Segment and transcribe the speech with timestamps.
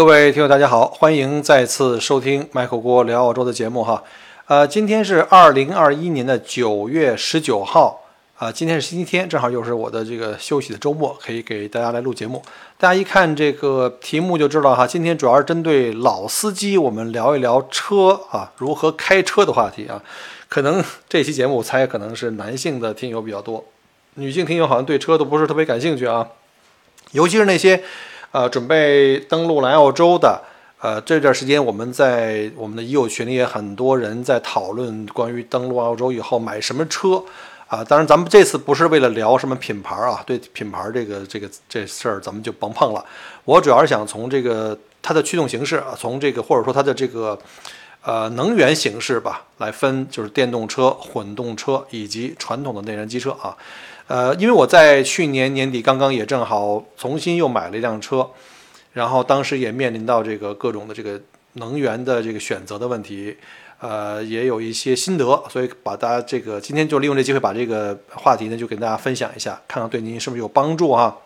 [0.00, 4.02] 各位听友，大家好，欢迎再次收听麦克锅聊澳洲的节目哈。
[4.46, 8.00] 呃，今天是二零二一年的九月十九号
[8.38, 12.42] 啊，今天是星期天，正好又是我的这个休息的周末，可以给大家来录节目。
[12.78, 20.02] 大家一看这个题目就知道哈，今天主要是针对老司机，我们聊一聊车啊，如何开车的话题啊。
[20.48, 23.62] 可能这期节目我猜可能是男性的听友比较多，
[24.14, 26.26] 女性听友好像对车都不是特别感兴趣啊，
[27.12, 27.82] 尤其是那些。
[28.32, 30.40] 呃，准备登陆来澳洲的，
[30.78, 37.20] 呃，这段时间我们在我们的已有群里也很多人在讨论关于登陆澳洲以后买什么车，
[37.66, 43.04] 啊，当然咱们这次不是为了聊什么品牌啊，对品牌这个这个这事儿咱们就甭碰了。
[43.44, 47.36] 我主要是想从这个它的驱动形式啊，从这个或者说它的这个
[48.02, 53.56] 呃能源形式吧来分，就是电动车、混动车以及传统的内燃机车啊。
[54.10, 58.28] 呃，因为我在去年年底刚刚也正好重新又买了一辆车，
[58.92, 61.20] 然后当时也面临到这个各种的这个
[61.52, 63.36] 能源的这个选择的问题，
[63.78, 71.16] 呃，也有一些心得，所以把大家这个今天就利用这机会把这个话题呢就跟大家分享一下，看看对您是不是有帮助哈。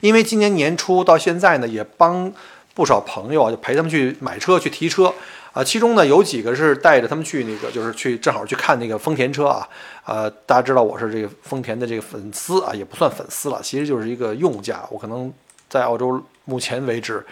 [0.00, 2.32] 因为今年年初到现在呢，也帮
[2.72, 5.12] 不少朋友啊，就陪他们去买车去提车。
[5.52, 9.68] 啊，其中呢有几个是带着他们去那个，就是去正好去看那个丰田车啊。
[10.04, 14.80] 呃，大家知道我是这个丰田的这个粉丝啊，也不算粉丝了，其实就是一个用家。
[14.90, 15.32] 我可能
[15.68, 17.24] 在澳洲目前为止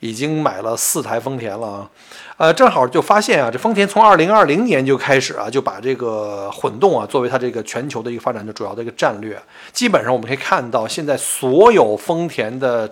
[0.00, 1.90] 已经买了四台丰田了啊。
[2.38, 9.40] 呃，正好就发现啊，这丰田从二零二零年就开始啊，就把这个混动啊作为它这个全球的一个发展的主要的一个战略。
[9.72, 12.90] 基本上我们可以看到，现在所有丰田的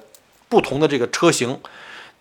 [0.49, 1.59] 不同的这个车型，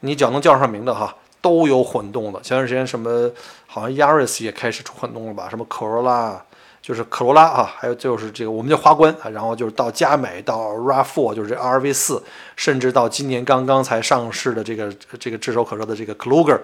[0.02, 1.16] 你只要能叫上名的哈。
[1.44, 3.30] 都有混动的，前段时间什么
[3.68, 5.50] 好像 Yaris 也开始出混动了吧？
[5.50, 6.38] 什么 Corolla
[6.82, 12.24] 就是科罗拉啊，还有就是这个我们叫花冠啊，然后就是到佳美到 Rav4 就是这 RV 四，
[12.56, 16.60] 甚至到今年刚刚才上市的这个这个炙手可热的这个 Kluger，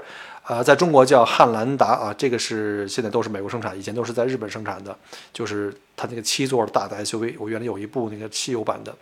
[0.46, 4.98] 呃，在中国叫汉兰达啊，这个是现在都是美国生产，以前都是在日本生产的，
[5.34, 8.94] 就是它那个七座大的 SUV，我原来有一部那个汽油版的，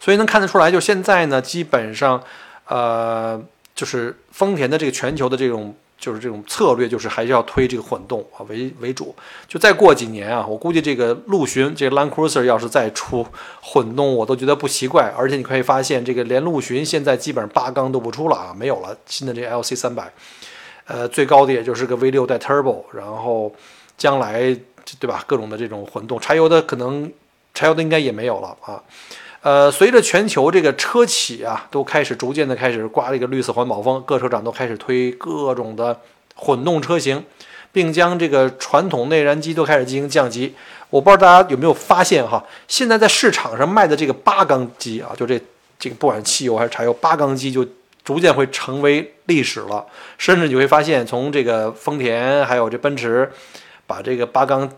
[0.00, 2.22] 所以能看得出来，就现在呢，基本上
[2.68, 3.40] 呃。
[3.76, 9.14] 就是丰田的这个全球的这种，就是这种策略，就是还是要推这个混动啊为为主。
[9.46, 13.26] 就再过几年啊，我估计这个陆巡这个 Land Cruiser 要是再出
[13.60, 15.12] 混动，我都觉得不奇怪。
[15.16, 20.10] 而且你可以发现，这个连陆巡现在基本上八缸都不出了啊，没有了新的这 LC 三百，
[20.86, 23.54] 呃，最高的也就是个 V 六带 Turbo，然后
[23.98, 24.56] 将来
[24.98, 27.12] 对吧，各种的这种混动，柴油的可能
[27.52, 28.82] 柴油的应该也没有了啊。
[29.42, 36.00] 呃，随着全球这个车企啊，都开始逐渐的开始刮这个绿色环保风，各车厂都开始推各种的
[36.34, 37.24] 混动车型，
[37.70, 40.54] 并将这个传统内燃机都开始进行降级。
[40.90, 45.40] 我不知道大家有没有发现哈，现在在市场上卖的这个八缸机啊，就这
[45.78, 47.64] 这个不管是汽油还是柴油，八缸机就
[48.02, 49.86] 逐渐会成为历史了。
[50.18, 53.30] 甚至你会发现，从这个丰田还有这奔驰，
[53.86, 54.68] 把这个八缸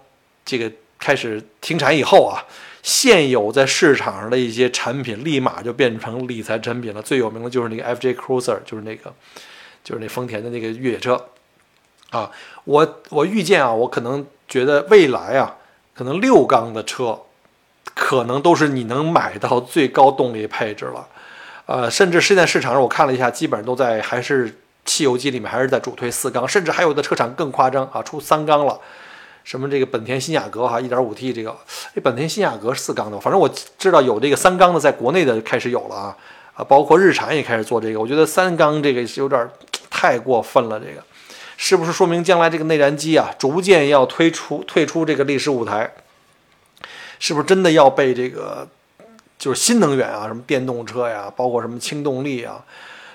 [0.45, 2.45] 这个开始停产以后啊。
[2.83, 7.03] 现有在市场上的一些产品，立马就变成理财产品了。
[7.03, 9.13] 最有名的就是那个 FJ Cruiser，就是那个，
[9.83, 11.27] 就是那丰田的那个越野车，
[12.11, 12.31] 啊，
[12.65, 15.57] 我我预见啊，我可能觉得未来啊，
[15.95, 17.21] 可能六缸的车，
[17.95, 21.09] 可能都是你能买到最高动力配置了，
[21.67, 28.81] 呃，甚至现在市场上我看了一下，基本上都在还是汽油机里面还是在主推四缸，甚至还有的车厂更夸张啊，出三缸了。
[29.49, 31.57] 什么这个本田新雅阁哈，一点五 T 这个，
[31.95, 33.49] 这本田新雅阁四缸的，反正我
[33.79, 36.17] 知道有这个三缸的，在国内的开始有了啊，
[36.53, 39.49] 啊，包括日产也开始做这个，我觉得三缸这个是有点
[39.89, 41.03] 太过分了，这个
[41.57, 45.91] 是不是说明将来这个内燃机啊，逐渐要推出退出这个历史舞台？
[47.19, 48.69] 是不是真的要被这个
[49.39, 52.63] 就是新能源啊，什么电动车呀，包括什么轻动力啊？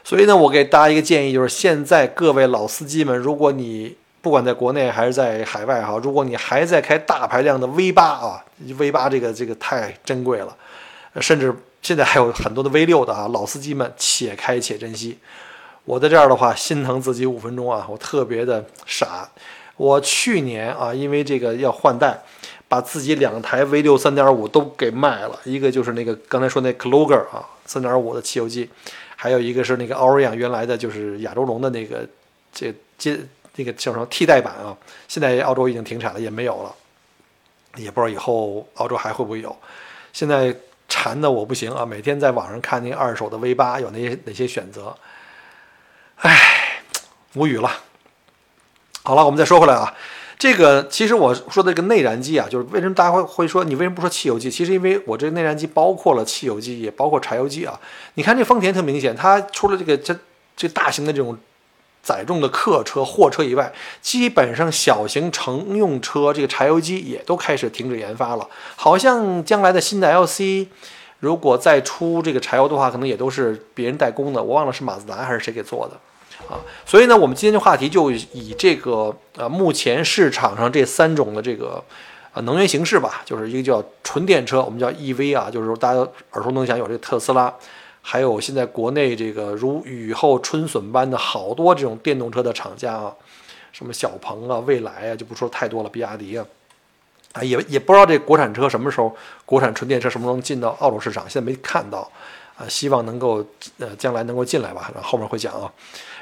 [0.04, 8.42] 所以呢，我给大家一个建议，就是现在各位老司机们，如果你不管在国内还是在海外哈，如果你还在开大排量的 V 八啊
[8.78, 10.56] ，V 八这个这个太珍贵了，
[11.20, 15.18] 甚至现在还有很多的 V 六的啊，老司机们且开且珍惜。
[15.84, 19.28] 我在这儿的话，心疼自己五分钟啊，我特别的傻。
[19.76, 22.18] 我去年啊，因为这个要换代，
[22.70, 28.70] 把自己两台 V 六三点五都给卖了，一个就是那个刚才说那 Kloger 啊，三点五的汽油机，
[29.18, 32.08] 还有一个是那个 Orion 原来的就是亚洲龙的那个
[32.54, 33.20] 这接。
[33.56, 34.76] 那个叫什么替代版啊？
[35.08, 36.74] 现在澳洲已经停产了，也没有了，
[37.78, 39.56] 也不知道以后澳洲还会不会有。
[40.12, 40.56] 现在
[40.88, 44.96] 馋的我不行啊，每天在网上看那二手的 V 八有哪些哪些选择，
[46.18, 46.82] 唉，
[47.34, 47.70] 无语了。
[49.04, 49.94] 好了，我们再说回来啊，
[50.40, 54.50] 这个其实我说的这个内燃机啊，就是为什么大家会会说你为什么不说汽油机？
[54.50, 57.80] 其实因为我这个内燃机包括了汽油机，也包括柴油机啊。
[58.14, 60.16] 你看这丰田特明显，它出了这个这
[60.56, 61.38] 这大型的这种
[62.04, 63.72] 载重的客车、货车以外，
[64.02, 68.46] 基本上小型乘用车这个柴油机也都开始停止研发了。
[68.76, 70.68] 好像将来的新的 LC
[71.20, 74.44] 如果再出这个柴油的话，可能也都是别人代工的。
[74.44, 75.98] 我忘了是马自达还是谁给做的。
[76.50, 81.82] 啊，所以呢，我们今天的话题就以这个呃，目前市场上这三种的这个
[82.34, 86.00] 呃能源形式吧，就是一个叫纯电车，我们叫 EV 啊，就是说大家
[86.32, 87.54] 耳熟能详有这个特斯拉，
[88.06, 93.16] 还有现在国内这个如雨后春笋般的好多这种电动车的厂家啊，
[93.72, 96.46] 什么小鹏啊、蔚来啊，就不说太多了，比亚迪啊，
[97.32, 99.16] 啊也也不知道这国产车什么时候
[99.46, 102.12] 国产纯电车什么时候能进到澳洲市场，现在没看到
[102.58, 103.44] 啊，希望能够
[103.80, 105.72] 呃将来能够进来吧，然后后面会讲啊。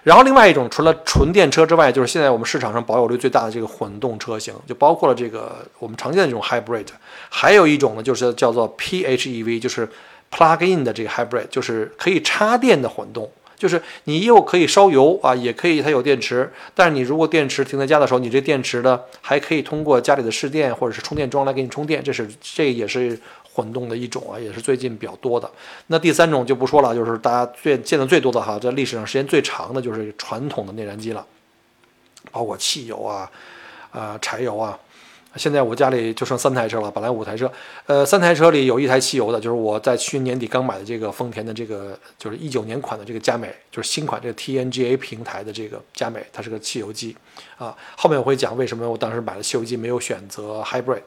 [0.03, 6.87] 然后另外一种，除了纯电车之外，就是现在我们市场上保有率最大的这个混动车型，就包括了这个我们常见的这种 hybrid，
[7.29, 9.87] 还有一种呢，就是叫做 PHEV，就是
[10.31, 23.19] plug-in 的这个 hybrid，就是可以插电的混动，就是你又可以烧油啊，也可以它有电池，但是你如果电池停在家的时候，你这电池呢还可以通过家里的市电或者是充电桩来给你充电，这是这也是。
[23.53, 25.51] 混动的一种啊，也是最近比较多的。
[25.87, 31.25] 那第三种就不说了，就是大家最见的最多的哈，在历史上时间最长的就是传统的内燃机了，
[32.31, 33.29] 包括汽油啊、
[33.91, 34.79] 啊柴油啊。
[35.35, 37.51] 现在我家里就剩三台车了，本来五台车，
[37.85, 47.15] 呃，三台车里有一台汽油的，就是我在去年底刚买的这个丰田的这个，就是一九年款的这个佳美，就是新款这个 TNGA 平台的这个佳美，它是个汽油机
[47.57, 47.75] 啊。
[47.95, 51.01] 后面我会讲为什么我当时买了汽油机没有选择 Hybrid。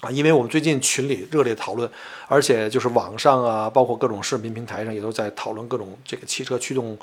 [0.00, 1.88] 啊，因为我们最近群里热烈讨论，
[2.26, 6.98] 而且就是网上啊，包括各种视频平台上也都在讨论各种这个汽车驱动，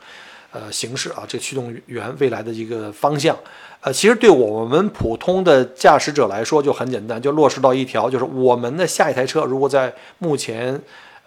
[0.52, 3.38] 呃形式啊，这驱动源未来的一个方向。
[3.82, 10.78] 呃，其实对我们普通的驾驶者来说就很简单，就落实到一条，就是我们的下一台车如果在目前，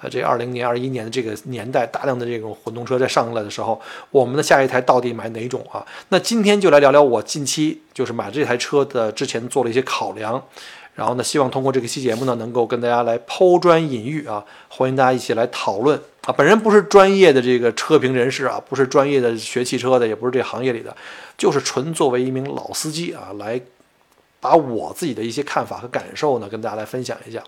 [0.02, 3.80] 呃这二零年、二一年的这个年代，大量的这种混动车在上来的时候，
[4.10, 5.82] 我们的下一台到底买哪种啊？
[6.10, 10.42] 那今天就来聊聊我近期就是买这台车的之前做了一些考量。
[10.94, 16.32] 然后呢，希望通过这个期节目呢，能够跟大家来抛砖引玉啊，欢迎大家一起来讨论啊。
[16.32, 20.96] 本人不是专业的这个车评人士啊，不是专业的学汽车的，也不是这行业里的，
[21.36, 23.60] 就是纯作为一名老司机啊，来
[24.40, 27.42] 把我自己的一些看法和感受呢，跟大家来分享一下。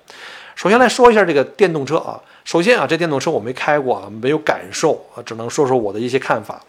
[0.54, 6.62] 首先来说一下这个电动车啊，首先啊，这电动车我没开过啊，没有感受啊，只能说说我的一些看法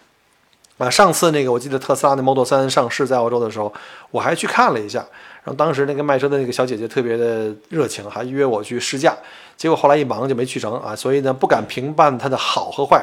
[0.79, 0.89] 啊。
[0.89, 3.71] 上次那个我记得特斯拉的 Model 3上市在澳洲的时候，
[4.09, 5.05] 我还去看了一下。
[5.45, 9.15] 然后当时那个卖车的那个小姐姐特别的热情，还约我去试驾，
[9.55, 13.01] 结果后来一忙就没去成啊，所以呢不敢评判它的好和坏。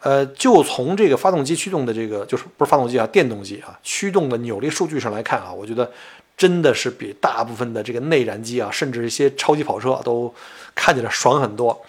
[0.00, 5.90] 呃，就从这个发动机驱动的这个，就是不是发动机啊，电动机啊，驱动的扭力数据上来看啊，我觉得
[6.36, 10.32] 真的是比大部分的这个内燃机啊，甚至一些超级跑车都
[10.74, 11.84] 看起来爽很多，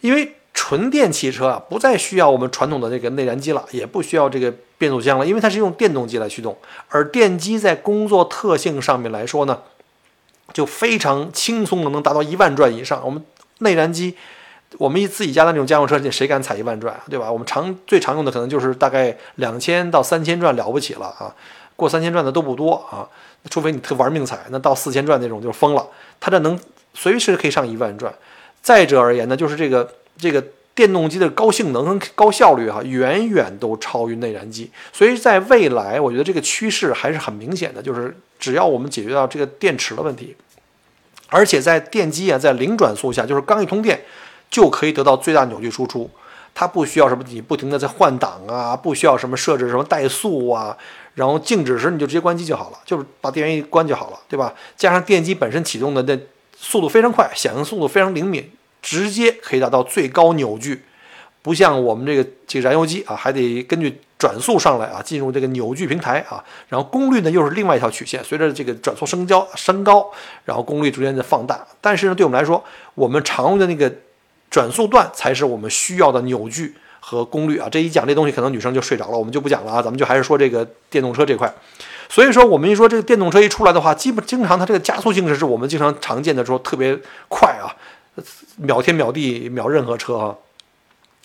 [0.00, 0.34] 因为。
[0.54, 6.56] 纯电汽车啊，不再需要我们传统的这个内燃机了，也不需要这个变速箱了，因为它是用电动机来驱动。
[6.88, 9.60] 而电机在工作特性上面来说呢，
[10.52, 13.02] 就非常轻松的能达到一万转以上。
[13.04, 13.22] 我们
[13.58, 14.16] 内燃机，
[14.78, 17.30] 我们一自己家的那种家用车，谁敢踩一万转，对吧？
[17.30, 21.34] 我们常最常用的可能就是大概两千到三千转了不起了啊，
[21.76, 23.08] 过三千转的都不多啊，
[23.50, 25.86] 除非你特玩命踩，那到四千转那种就疯了。
[26.20, 26.58] 它这能
[26.94, 28.14] 随时可以上一万转。
[28.62, 29.92] 再者而言呢，就是这个。
[30.20, 30.44] 这个
[30.78, 40.36] 电动机的高性能跟高效率哈，远远都超于内燃机，所以在未来，我觉得这个趋势还是很明显的，就是只要我们解决到这个电池的问题，
[41.30, 44.04] 而且在电机啊，在零转速下，就是刚一通电
[44.48, 46.08] 就可以得到最大扭矩输出，
[46.54, 50.76] 它不需要什么你不停的在换挡啊，不需要什么设置什么怠速啊，
[51.14, 54.54] 然后静止时你就直接关机就好了，就是把电源一关就好了，对吧？
[54.76, 56.16] 加上电机本身启动的那
[56.56, 58.48] 速度非常快，响应速度非常灵敏。
[58.82, 60.82] 直接可以达到最高扭矩，
[61.42, 70.10] 不像我们这个这个燃油机啊，还得根据转速上来啊，进入这个扭矩平台啊，然后功率呢又是另外一条曲线，随着这个转速升交升高，
[70.44, 71.66] 然后功率逐渐的放大。
[71.80, 72.62] 但是呢，对我们来说，
[72.94, 73.92] 我们常用的那个
[74.50, 77.68] 转速段才是我们需要的扭矩和功率啊。
[77.70, 81.52] 这一讲这东西，可能女生就睡着了，我们就不讲了啊，咱们就还是说这个电动车这块。
[82.10, 87.68] 所以说，我们一说这个电动车一出来的话，基本经常它这个加速性质是我们经常常见的说特别快啊。
[88.56, 90.36] 秒天秒地秒任何车啊，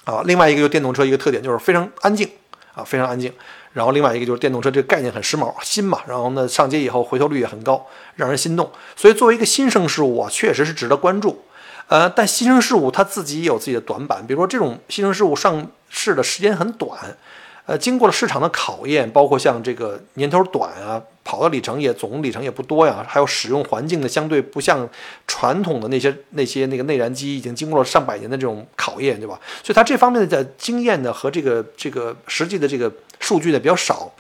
[0.06, 2.30] 啊，另外一个就电动车一个特点就是非常安静
[2.74, 3.32] 啊，非常安静。
[3.74, 8.72] 然后另外一个就是电动车这个概念很时髦新嘛，然后呢上街以后回头率也很高，让人心动。
[8.96, 11.44] 所以作为一个新生事物啊，确实是值得关注。
[11.88, 17.18] 呃，但新生事物它自己也有自己的短板，比如说这种新生事物上市的时间很短，
[17.66, 24.88] 呃，经过了市场的考验，包括像这个年头短啊，跑的里程也总里程也不多呀，还有使用环境的相对不像
[25.28, 29.40] 传统的那些那些那个内燃机已经经过了上百年的这种考验，对吧？
[29.64, 32.92] 所以它这方面的经验呢和这个这个实际的这个
[33.22, 34.12] 数据呢比较少，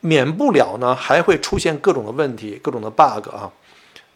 [0.00, 3.50] 免不了呢还会出现各种的问题，各种的 bug 啊，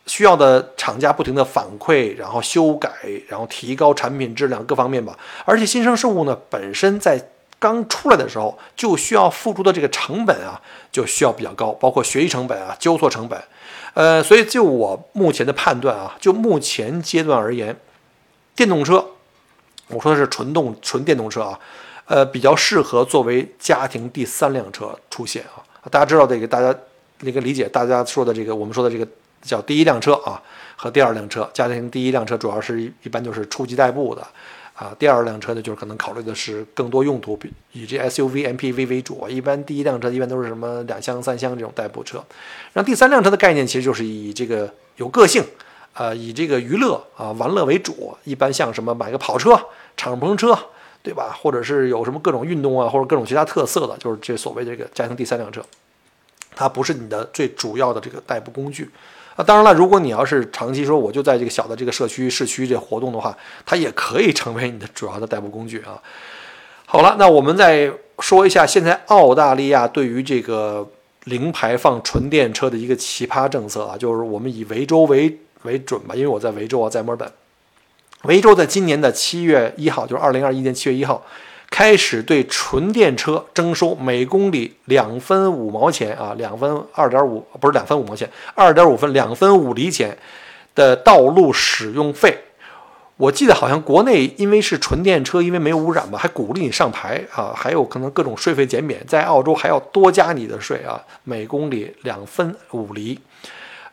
[0.06, 2.88] 需要的厂家不停的反馈，然后修改，
[3.26, 5.18] 然后提高产品质量各方面吧。
[5.44, 7.20] 而且新生事物呢本身在
[7.60, 13.38] 刚出来的时候就需要付出的这个成本啊，就需要比较高，包括学习成本啊、纠错成本，
[13.92, 17.78] 呃，所以就我目前的判断啊，就目前阶段而言，
[18.56, 19.04] 电动车，
[19.88, 21.60] 我说的是纯动纯电动车啊，
[22.06, 25.60] 呃，比较适合作为家庭第三辆车出现啊。
[25.90, 26.74] 大家知道这个，大家
[27.20, 29.06] 那个理解，大家说的这个，我们说的这个
[29.42, 30.40] 叫第一辆车啊
[30.76, 34.26] 和第二辆车，家庭第一辆车主要是一般就是初级代步的。
[34.80, 37.38] 啊，第二辆车呢，就是可能考虑的是更多用途，
[37.72, 39.28] 以这 SUV、MPV 为主。
[39.28, 42.16] 一般第一辆车一般都是什么两厢、三厢这种代步车。
[42.72, 45.44] 然后第三辆车的概念其实就是以这个有个性，
[45.92, 48.16] 呃，以这个娱乐啊、玩乐为主。
[48.25, 49.50] 一般像什么买个跑车、
[49.99, 50.58] 敞篷车，
[51.02, 51.37] 对吧？
[51.38, 55.62] 或者是有什么各种运动啊，或者各种其他特色的，就是这所谓这个家庭第三辆车，
[56.56, 58.88] 它不是你的最主要的这个代步工具。
[59.37, 66.00] 啊，当然了，如果你要是长期说我就在这个小的这个社区、市区这活动的话，它也可以成为你的主要的代步工具啊。
[66.84, 70.87] 好了，那我们再说一下现在澳大利亚对于这个
[71.25, 77.30] 零排放纯电车的一个奇葩政策啊，就是我们以维州为为准吧，因为我在维州啊，在墨尔本。
[78.25, 81.25] 维州在今年的七月一号，就是二零二一年七月一号。
[81.70, 90.18] 开始对纯电车征收每公里两分五毛钱啊，两分二点五不是两分五毛钱，二点五分两分五厘钱
[90.74, 92.36] 的道路使用费。
[93.16, 99.00] 我记得好像国内因为是纯电车，因为没有污染嘛，还鼓励你上牌啊，还有可能各种税费减免。
[99.06, 103.16] 在澳洲还要多加你的税啊，每公里两分五厘。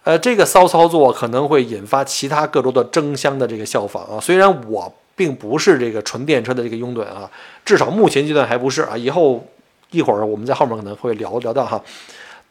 [0.04, 4.20] 呃，这个骚操作可能会引发其他各州的争相的这个效仿啊。
[4.20, 4.92] 虽然我。
[5.18, 7.30] 并不是这个纯电车的这个拥趸啊，
[7.66, 8.96] 至少目前阶段还不是啊。
[8.96, 9.46] 以后
[9.92, 11.82] 一会儿我们在后面可能会聊聊到哈，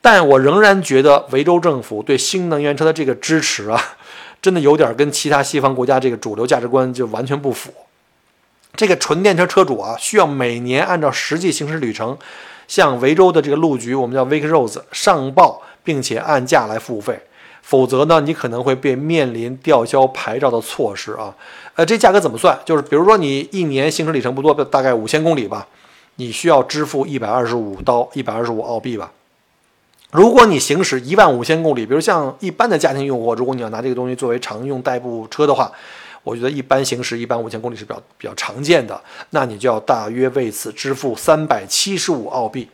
[0.00, 3.80] 但我仍然觉得维州政府对新能源车的这个支持啊，
[4.42, 7.72] 真的有点跟其他西方国家这个主流价值观就完全不符。
[8.74, 12.18] 这个纯电车车主啊，需要每年按照实际行驶里程
[12.68, 17.20] 向维州的这个路局，我们叫 v i c Rose 上报，并且按价来付费。
[17.62, 21.34] 否则呢，你可能会被面临吊销牌照的措施啊。
[21.76, 22.58] 呃，这价格怎么算？
[22.64, 25.68] 就是比如说你一年行驶里程不多，大概五千公里吧，
[26.16, 29.12] 你需要支付一百二十五刀，一百二十五澳币吧。
[30.10, 35.70] 如果你行驶一万五千公里，比如像一般的家庭用户，如果你要拿这个东西作为常用代步车的话，
[36.22, 38.98] 我觉得一般行驶一般五千公里是比较比较常见的，
[39.30, 42.68] 那你就要大约为此支付三百七十五澳币。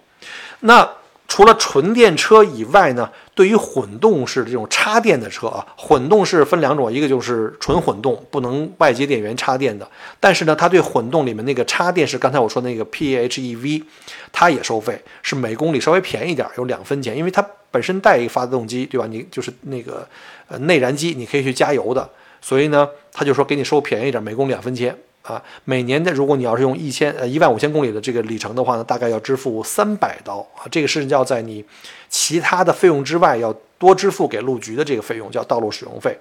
[0.61, 0.88] 那
[1.33, 9.89] 除了纯电车以外呢，对于混动式这种插电的车啊，混动式分两种，一个就是纯混动，不能外接电源插电的。
[10.21, 13.83] 但是呢，它对混动里面那个插电式，刚才我说那个 PHEV，
[14.31, 19.07] 它也收费，是每公里稍微便宜点，有两分钱，因为它本身带一个发动机，对吧？
[19.07, 20.07] 你就是那个
[20.49, 22.07] 呃内燃机，你可以去加油的，
[22.43, 24.95] 所以呢，他就说给你收便宜点，每公里两分钱。
[25.23, 31.64] 啊，每年的，如果你要是用一千呃一万五千公里的这个里程的话呢，大概要支付三百刀啊，这个是要在你
[32.09, 36.19] 其他的费用之外要多支付给路局的这个费用，叫道路使用费。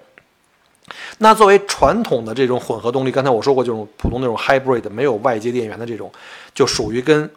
[1.18, 6.12] 那作为传统的这种混合动力，刚才我说过，这种普通那种 hybrid 没有外接电源的这种，
[6.54, 7.28] 就属于跟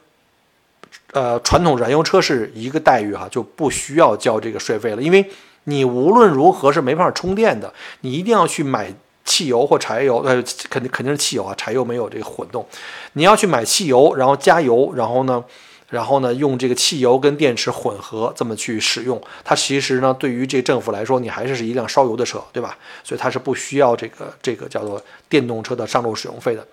[1.13, 5.31] 呃传统燃油车是一个待遇哈，就不需要交这个税费了，因为
[5.65, 8.93] 你无论如何是没办法充电的，你一定要去买。
[9.25, 12.67] 汽油或柴油，呃，肯定肯定是汽油啊，柴油没有这个混动。
[13.15, 15.43] 你要去买汽油，然后加油，然后呢，
[15.89, 22.77] 然后呢，用这个汽油跟电池混合这么去使用，它其实呢，对于这政府来说，你还是是一辆烧油的车，对吧？
[23.03, 26.67] 所以它是不需要这个这个叫做电动车的上路使用费的。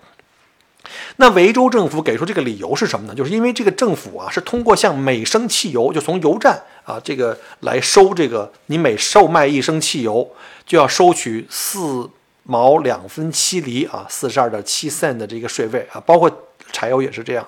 [1.16, 3.14] 那维州政府给出这个理由是什么呢？
[3.14, 10.28] 就是因为这个政府啊，是通过向每升汽油，就从油站啊这个来收这个，你每售卖一升汽油
[10.66, 12.10] 就要收取四。
[12.44, 16.30] 毛两分七厘啊，四十二点七 cent 的这个税费啊，包括
[16.72, 17.46] 柴油也是这样。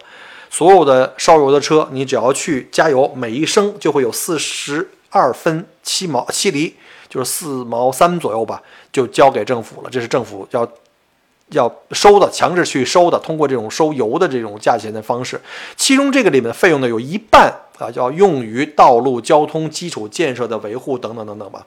[0.51, 6.77] 所有的烧油的车，你只要去加油，每一升就会有四十二分七毛七厘，
[7.09, 9.91] 就是四毛三左右吧，就交给政府了。
[9.91, 10.71] 这是政府要
[11.49, 15.41] 要收的，强制去收的，通过这种收油的这种价钱的方式。
[15.77, 21.67] 其中这个里面的费用呢，有一半啊，要用于道路交通基础建设的维护等等等等吧。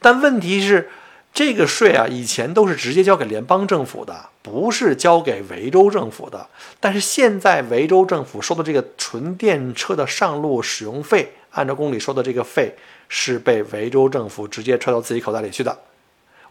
[0.00, 0.88] 但问题是。
[1.34, 6.46] 这个税啊，以前都是直接交给联邦政府的，不是交给维州政府的。
[6.78, 12.76] 但是现在维州政府收的这个纯电车的上路使用费，按照公里收的这个费，
[13.08, 15.76] 是被维州政府直接揣到自己口袋里去的。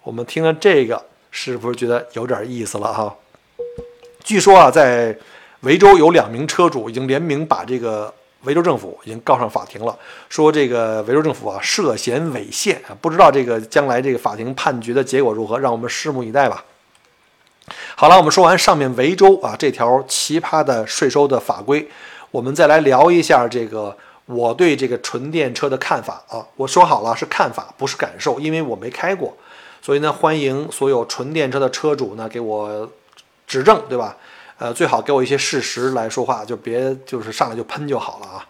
[0.01, 3.15] 我们听了这个，是不是觉得有点意思了哈？
[4.23, 5.15] 据说啊，在
[5.59, 8.11] 维州有两名车主已经联名把这个。
[8.43, 9.97] 维州政府已经告上法庭了，
[10.29, 16.65] 说这个维州政府啊涉嫌违宪啊，不知道这个将来这个法庭判决的结果如何，让我们拭目以待吧。
[17.95, 21.87] 好了，我们说完上面维州啊这条奇葩的税收的法规，
[22.31, 23.95] 我们再来聊一下这个
[24.25, 26.45] 我对这个纯电车的看法啊。
[26.55, 29.37] 我说好了是看法，不是感受，因为我没开过，
[29.81, 32.91] 所以呢，欢迎所有纯电车的车主呢给我
[33.45, 34.17] 指正，对吧？
[34.61, 38.45] 呃，最好给我一些事实来说话，就别就是上来就喷就好了啊。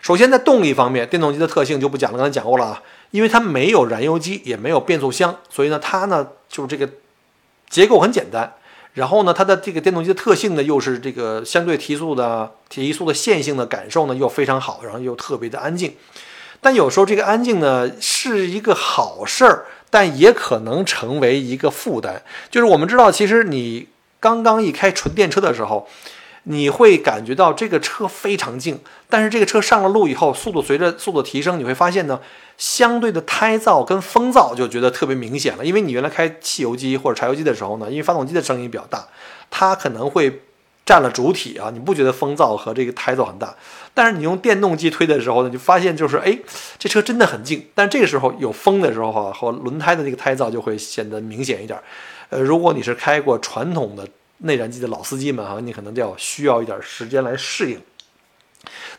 [0.00, 2.82] 首先在动力方面，电动机的特性就不讲了，刚才讲过了啊。
[3.12, 6.90] 因为它没有燃油机，也没有变速箱，所以呢，它呢就是这个
[7.70, 8.54] 结构很简单。
[8.94, 15.94] 然后呢，它的这个电动机的特性呢，又是这个相对提速的提速的线性的感受呢又非常好，然后又特别的安静。
[16.60, 22.20] 但有时候这个安静呢是一个好事儿，但也可能成为一个负担。
[22.50, 23.86] 就是我们知道，其实你。
[24.22, 25.88] 刚刚一开纯电车的时候，
[26.44, 32.20] 你会感觉到这个车非常静，但是这个车上了路以后，速度随着速度提升，你会发现呢，
[32.56, 35.66] 相对的胎噪跟风噪就觉得特别明显了。
[35.66, 39.08] 因为你原来开汽油机或者柴油机的时候呢，因为发动机的声音比较大，
[39.50, 40.42] 它可能会
[40.86, 43.56] 占了主体啊，你不觉得风噪和这个胎噪很大？
[43.92, 46.38] 但是你用电动机推的时候呢，就发现就是哎，
[46.78, 47.66] 这车真的很静。
[47.74, 51.76] 但这个时候有风的时候哈，和轮胎的那个胎噪就会显得明显一点。
[52.32, 54.08] 呃，如果你是开过传统的
[54.38, 57.78] 内燃机的老司机们哈，你可能就要需要一点时间来适应。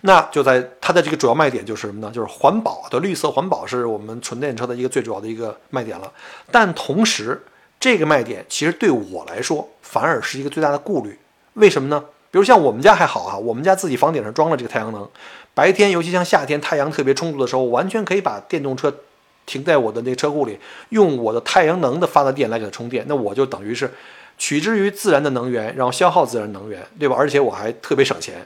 [0.01, 2.11] 那就在它的这个主要卖点就是什么呢？
[2.13, 6.13] 就是环保的绿色环保是我们纯电车的一个最主要的一个卖点了。
[6.51, 7.41] 但同时，
[7.79, 11.17] 这个卖点其实对我来说反而是一个最大的顾虑。
[11.53, 12.05] 为什么呢？
[12.29, 15.09] 比如像我们家还好啊，我们家自己房顶上装了这个太阳能，
[15.55, 18.95] 白天尤其像夏天太阳特别充足的时候，完全可以把电动车。
[19.45, 20.57] 停在我的那车库里，
[20.89, 23.91] 用我的太阳能的发的电来给它充电，那我就等于是
[24.37, 27.15] 取之于自然的能源，然后消耗自然能源，对吧？
[27.17, 28.45] 而且我还特别省钱。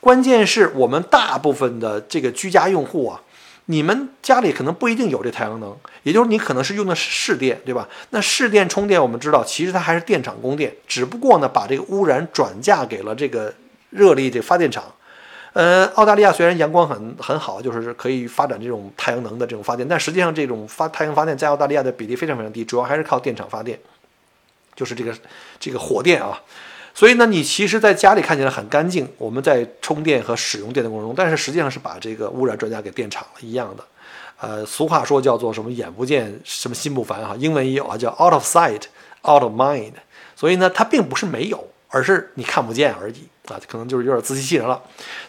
[0.00, 3.20] 关键是我们大部分的这个居家用户啊，
[3.66, 7.88] 你们家里可能不一定有这太阳能，也就是你可能是用的是市电，对吧？
[8.10, 13.52] 那市电充电，我们知道其实它还是电厂供电，只不过呢，把这个污染转嫁给了这个
[13.90, 14.84] 热力这发电厂。
[15.56, 23.80] 呃，澳大利亚虽然阳光很很好，就是可以发展这种太阳能的这种发电，但实际上这种发太阳发电在澳大利亚的比例非常非常低，主要还是靠电厂发电，
[24.74, 25.16] 就是这个
[25.58, 26.38] 这个火电啊。
[26.92, 33.84] 所以呢，你其实在家里看起来很干净，我们在充电和使用电的过程中，但是实际上是把这个污染转嫁给电厂了一样的。
[34.38, 38.82] 呃，俗话说叫做什么眼不见什么心不烦哈，英文也有啊，叫 out of sight
[39.22, 39.92] out of mind。
[40.34, 43.26] 所以呢，它并不是没有，而是你看不见而已。
[43.54, 44.80] 啊，可能就是有点自欺欺人了，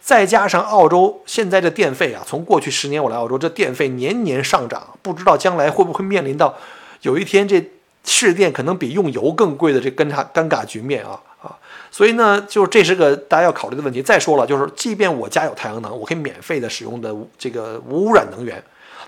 [0.02, 6.56] 再加上澳洲现在的电费啊，从过去十年我来澳洲，这电费年年上涨，不知道将来会不会面临到
[7.02, 7.72] 有一天这
[8.06, 11.58] 市电可能比用油更贵的这尴尬尴尬局面啊啊！
[11.92, 14.02] 所以呢，就是这是个大家要考虑的问题。
[14.02, 18.64] 再说了，就是即便我家有太阳能，我可以免费的使用的这个无污染能源。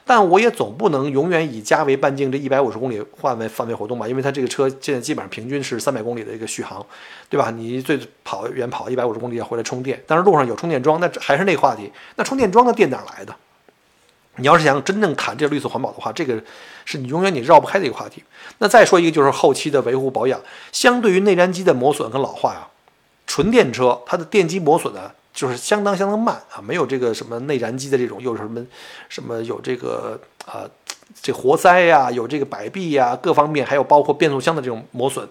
[0.06, 4.08] 但我也总不能永远以家为半径，这一百五十公里范围范围活动吧？
[4.08, 6.86] 因为它这个车现在基本上平均是三百公里的一个续航，
[7.30, 7.52] 对吧？
[7.52, 13.36] 你最跑远跑一百五十公里要回来充电，但是路上有充电桩，那还是那个话题，那充电桩的电哪来的？
[14.38, 16.42] 你要是想真正谈这绿色环保的话，这个
[16.86, 18.24] 是你永远你绕不开的一个话题。
[18.60, 20.40] 那再说一个就是后期的维护保养，
[20.72, 22.68] 相对于内燃机的磨损跟老化呀，
[23.28, 25.12] 纯电车它的电机磨损呢？
[25.40, 28.62] 就是相当相当慢啊，没有这个什么内燃机的这种，又是什么
[29.08, 30.68] 什么有这个啊
[31.22, 35.26] 这活塞呀，有这个摆臂呀，各方面还有包括变速箱的这种磨损，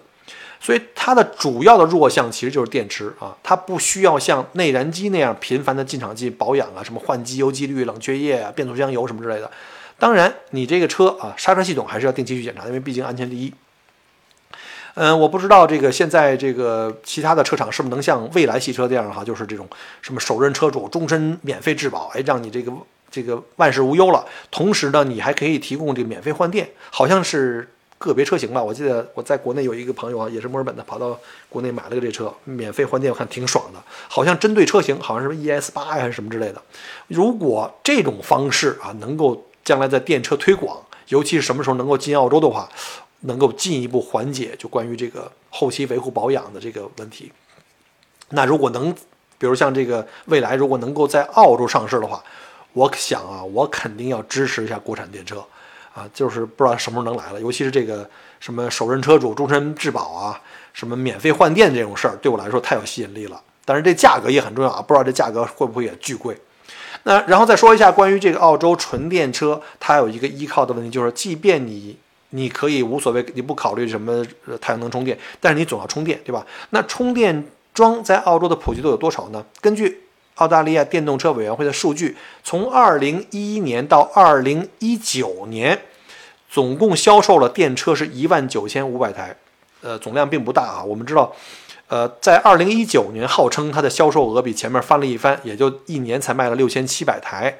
[0.59, 9.51] 所以它的主要的弱项其实就是电池啊，它不需要像内燃机那样频繁的进厂进保养啊，什么换机油、机滤、冷却液啊、变速箱油什么之类的。
[9.99, 13.53] 当然，你这个车啊，刹车系统还是要定期去检查，因为毕竟安全第一。
[15.01, 19.65] 嗯，我不知道这个现在这个其他的车厂是不是能像蔚来汽车这样哈，就是这种
[20.01, 22.69] 什么首任车主终身免费质保，哎，让你这个
[23.09, 24.25] 这个万事无忧了。
[24.51, 27.65] 同时呢，你还可以提供这个免费换电，好像是
[27.97, 28.61] 个别车型吧。
[28.61, 33.81] 我记得我在国内有一个朋友啊，也是墨尔本的，跑到国内买了个这车，免费换电，我看挺爽的。
[34.09, 36.61] 好像针对车型，好像是 ES 八呀还是什么之类的。
[37.07, 42.67] 如果这种方式啊，能够将来在电车推广，尤其是什么时候能够进澳洲的话。
[43.21, 47.31] 能够进一步缓解就关于这个后期维护保养的这个问题。
[48.29, 48.93] 那如果能，
[49.37, 52.23] 比如像这个未来如果能够在澳洲上市的话，
[52.73, 55.43] 我想啊，我肯定要支持一下国产电车。
[55.95, 57.41] 啊，就是不知道什么时候能来了。
[57.41, 58.07] 尤其是这个
[58.39, 60.39] 什么首任车主终身质保啊，
[60.71, 63.41] 什么免费换电这种事儿，对我来说太有吸引力了。
[63.65, 66.37] 但是这价格也很重要啊，不知道这价格会不会也巨贵。
[67.03, 71.97] 那然后再说一下关于这个澳洲纯电车，它有一个依靠的问题，就是即便你
[72.31, 74.25] 你可以无所谓，你不考虑什么
[74.61, 76.45] 太阳能充电，但是你总要充电，对吧？
[76.71, 79.45] 那充电桩在澳洲的普及度有多少呢？
[79.61, 80.03] 根据
[80.35, 85.81] 澳大利亚电动车委员会的数据，从2011年到2019年，
[86.49, 89.35] 总共销售了电车是一万九千五百台，
[89.81, 90.83] 呃，总量并不大啊。
[90.83, 91.33] 我们知道。
[91.87, 97.57] 呃，在二零一九年，号称它的销售额比前面翻了一番，也就一年才卖了六千七百台。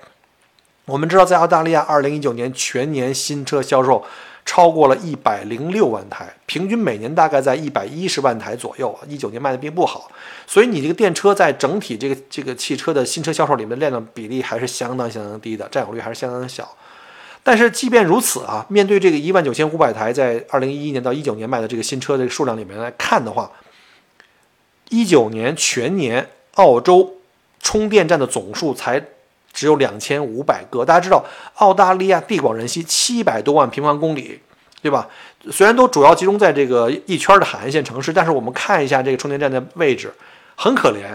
[0.85, 4.05] 我们知道，在澳大利亚，二零一九年全年新车销售
[4.49, 8.97] 超过了一百零六万台，平均每年大概在一百一十万台左右。
[9.07, 10.09] 一九年卖的并不好，
[10.47, 16.67] 所以你这个电车在整体这个这个汽车的新车销售里面的量比例还是相当相当低的，占有率还是相当的小。
[17.43, 23.51] 但是即便如此啊，面对这个一万九千五百台在二零一一年到一九年卖的这个新车的数量里面来看的话，
[24.89, 27.17] 一九年全年澳洲
[27.61, 28.99] 充电站的总数才
[29.53, 30.85] 只有两千五百个。
[30.85, 31.23] 大家知道，
[31.55, 34.39] 澳大利亚地广人稀，七百多万平方公里，
[34.81, 35.07] 对吧？
[35.51, 40.13] 虽然都主要集中在这个一圈的海岸线城市，但是我们看一下这个充电站的位置，
[40.55, 41.05] 很可怜，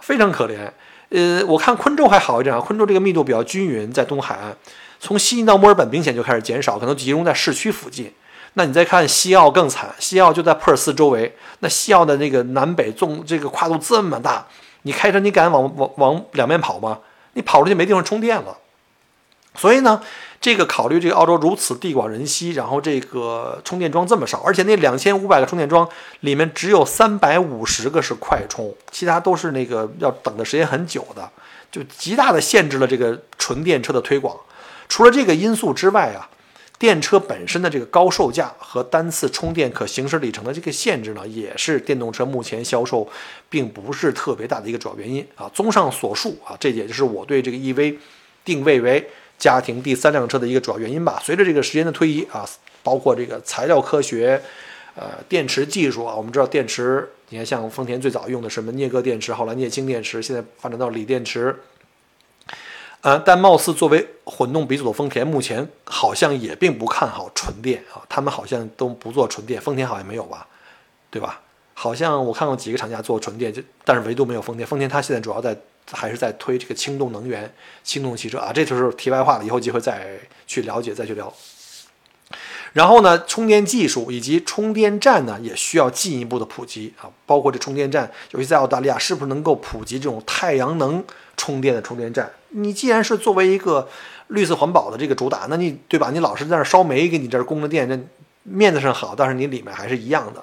[0.00, 0.68] 非常可怜。
[1.10, 4.56] 呃，我看昆州还好一点啊，昆州这个密度比较均匀，在东海岸，
[4.98, 8.12] 从悉尼到墨尔本明显就开始减少，可能集中在市区附近。
[8.54, 11.34] 那你再看西澳更惨，西澳就在珀斯周围。
[11.60, 14.46] 那西澳的那个南北纵这个跨度这么大，
[14.82, 16.98] 你开车你敢往往往两边跑吗？
[17.34, 18.58] 你跑出去没地方充电了。
[19.54, 20.02] 所以呢，
[20.40, 25.88] 这个考虑这个澳洲如此地广人稀，然后这个充电桩这么少，而且那两千五百个充电桩
[26.20, 31.30] 里面只有三百五十个是快充，其他都是那个要等的时间很久的，
[31.70, 34.36] 就极大的限制了这个纯电车的推广。
[34.88, 36.28] 除了这个因素之外啊。
[36.82, 43.08] 电车本身的这个高售价和单次充电可行驶里程的这个限制呢，也是电动车目前销售
[43.48, 45.48] 并不是特别大的一个主要原因啊。
[45.54, 47.96] 综上所述啊，这也就是我对这个 EV
[48.44, 51.22] 定位为家庭第三辆车的一个主要原因吧。
[51.24, 52.44] 随着这个时间的推移啊，
[52.82, 54.42] 包括这个材料科学、
[54.96, 61.54] 呃电池技术啊，我们知道电池，你看像丰田最早用的什么镍铬电池，后来镍氢电池，现在发展到锂电池。
[63.02, 68.00] 呃，但貌似作为混动鼻祖的丰田，目前好像也并不看好纯电啊。
[68.08, 70.46] 他们好像都不做纯电，丰田好像没有吧，
[71.10, 71.40] 对吧？
[71.74, 74.64] 好像我看过几个厂家做纯电，就但是唯独没有丰田。
[74.64, 75.56] 丰田它现在主要在
[75.90, 78.52] 还是在推这个氢动能源、氢动汽车啊。
[78.52, 81.32] 这就是题外话了，以后机会再去了解，再去聊。
[82.72, 87.10] 然后呢，充电技术以及充电站呢，也需要进一步的普及啊。
[87.26, 91.04] 包括这充电站，尤其在澳大利亚，是不是能够普及这种太阳能
[91.36, 92.30] 充电的充电站？
[92.50, 93.88] 你既然是作为一个
[94.28, 96.10] 绿色环保的这个主打，那你对吧？
[96.12, 97.98] 你老是在那烧煤给你这儿供着电，这
[98.42, 100.42] 面子上好，但是你里面还是一样的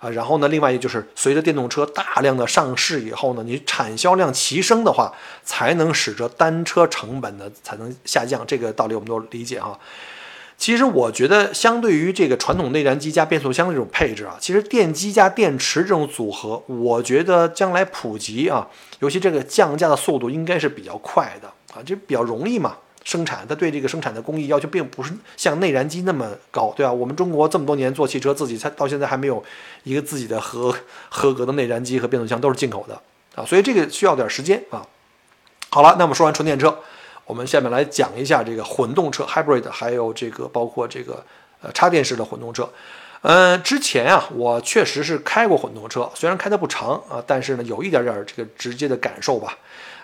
[0.00, 0.10] 啊。
[0.10, 5.12] 然后呢，另外一就是随着电动车大量的上市以后呢，你产销量齐升的话，
[5.42, 8.46] 才能使得单车成本呢才能下降。
[8.46, 9.78] 这个道理我们都理解哈。
[10.60, 18.68] 其实我觉得，相对于这个传统内燃机加变速箱的这种配置啊，其实电机加电池这种组合，我觉得将来普及啊，
[18.98, 22.76] 尤其这个降价的速度应该是比较快的啊，就比较容易嘛。
[23.02, 26.92] 生产它对这个生产的工艺要求并不是像内燃机那么高，对吧？
[26.92, 29.42] 我们中国这么多年做汽车，自己才到现在还没有
[29.84, 30.76] 一个自己的合
[31.08, 33.00] 合格的内燃机和变速箱，都是进口的
[33.34, 34.86] 啊，所以这个需要点时间啊。
[35.70, 36.80] 好了，那么说完纯电车。
[37.30, 41.24] 我们下面来讲一下这个混动车 hybrid，还有这个包括这个
[41.62, 42.68] 呃插电式的混动车。
[43.22, 49.56] 嗯，之前啊，我确实是开过混动车，虽然开的不长啊，但是呢，有一点点这个直接的感受吧。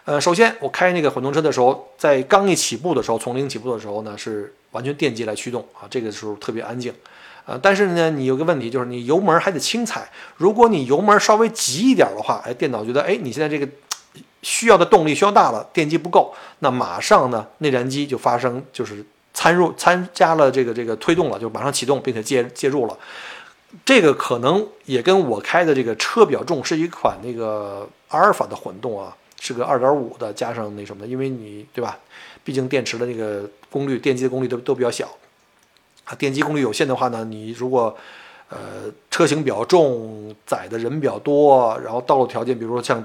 [0.05, 6.95] 呃，首先我开那个混动车的时候，在刚一起步的时候，从零起步的时候呢，是完全电机来驱动啊，这个时候特别安静。
[7.45, 13.69] 呃，但是呢，你有个问题就是你油门还得轻踩，如果你油门稍微急一点的话，哎，电脑觉得哎，你现在这个。
[14.47, 19.05] 需要的动力需要大了，电机不够，那马上呢，内燃机就发生就是
[19.35, 22.97] 参入参加了这个这个推动了，就马上启动，并且介介入了。
[23.85, 31.99] 这个可能也跟我开的这个车比较重，是一款那个阿尔法的混动啊，是个二点五的加上那什么，因为你对吧？
[32.45, 35.09] 毕竟电池的那个功率，电机的功率都都比较小
[36.05, 37.97] 啊，电机功率有限的话呢，你如果
[38.49, 38.57] 呃
[39.11, 43.05] 车型比较重，载的人比较多，然后道路条件，比如说像。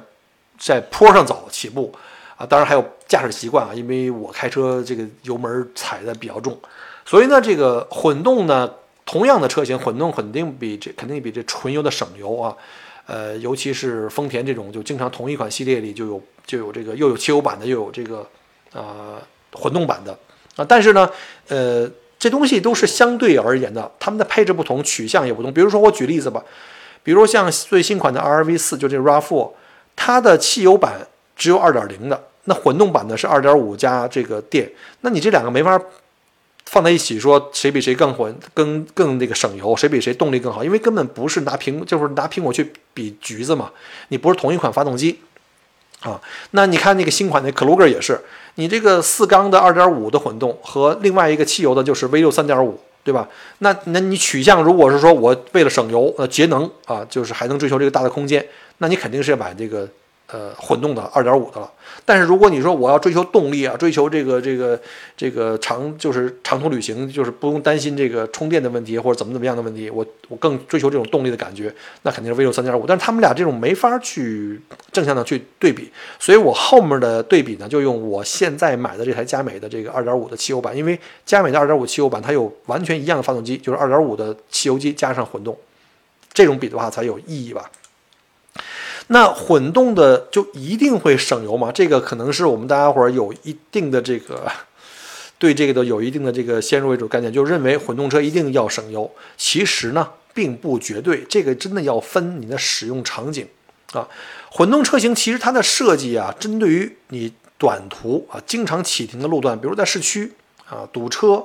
[0.61, 1.91] 在坡上走起步，
[2.37, 6.55] 啊，当然还有驾驶习惯啊，因为我开车这个油门踩的比较重，
[7.03, 8.71] 所以呢，这个混动呢，
[9.03, 12.55] 同样的车型，混动肯定比这肯定比这纯油的省油啊，
[13.07, 18.27] 呃，尤其是丰田这种，就经常同一款系列里就有就有这个又有汽油版的，又有这个
[18.73, 19.19] 呃
[19.53, 20.15] 混动版的
[20.57, 21.09] 啊，但是呢，
[21.47, 25.51] 呃，这东西都是相对而言的，它们的配置不同，取向也不同。
[25.51, 26.43] 比如说我举例子吧，
[27.01, 29.51] 比如像最新款的 RV 四，就这 RAV4，
[29.95, 35.79] 它的汽油版只有2.0的，那混动版的是2.5加这个电，那你这两个没法
[36.65, 43.71] 放在一起说谁比谁更混，更更那个省油，谁比谁动力更好，因为根本不是拿苹就是拿苹果去比橘子嘛，
[44.07, 45.19] 你不是同一款发动机。
[46.01, 48.19] 啊，那你看那个新款的 Kluger 也是，
[48.55, 53.29] 你这个四缸的二点五的混动和另外一个汽油的，就是 V 六三点五，对吧？
[53.59, 58.43] 那那你取向如果是说我为了省油呃节能啊，就是还能追求这个大的空间，
[58.81, 59.87] 那你肯定是要买这个。
[60.33, 61.69] 呃，混动的二点五的了，
[62.05, 64.79] 但是如果你说我要追求动力啊，追求这个这个
[65.17, 72.85] 这个长就是长途旅行，就是不用担心这个充电的问题或者怎么怎么样的问题，我我更追求这种动力的感觉，那肯定是 V 六三点五。
[72.87, 74.57] 但是他们俩这种没法去
[74.93, 85.57] 正向的去对比，所以我后面的对比呢，就用我现在买的这台佳美的这个二点五的汽油版，因为佳美的二点五汽油版它有完全一样的发动机，就是二点五的汽油机加上混动，
[86.31, 87.69] 这种比的话才有意义吧。
[89.13, 91.69] 那混动的就一定会省油吗？
[91.69, 94.49] 这个可能是我们大家伙儿有一定的这个
[95.37, 99.11] 对这个的有一定的这个先入为主概念，就认为混动车一定要省油。
[99.35, 103.45] 其实呢，并不绝对，这个真的要分你的使用场景
[103.91, 104.07] 啊。
[104.49, 110.31] 混动车型其实它的设计啊，针对于你短途啊经常启停的路段，比如在市区
[110.69, 111.43] 啊堵车。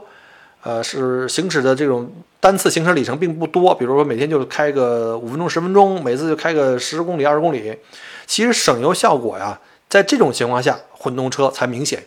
[0.66, 7.72] 呃，是行驶的这种单次行驶里程并不多，比如说每天就开个五分钟、十分钟，每次就开个十公里、二十公里，
[8.26, 12.02] 其实省油效果呀，在这种情况下，混动车才明显。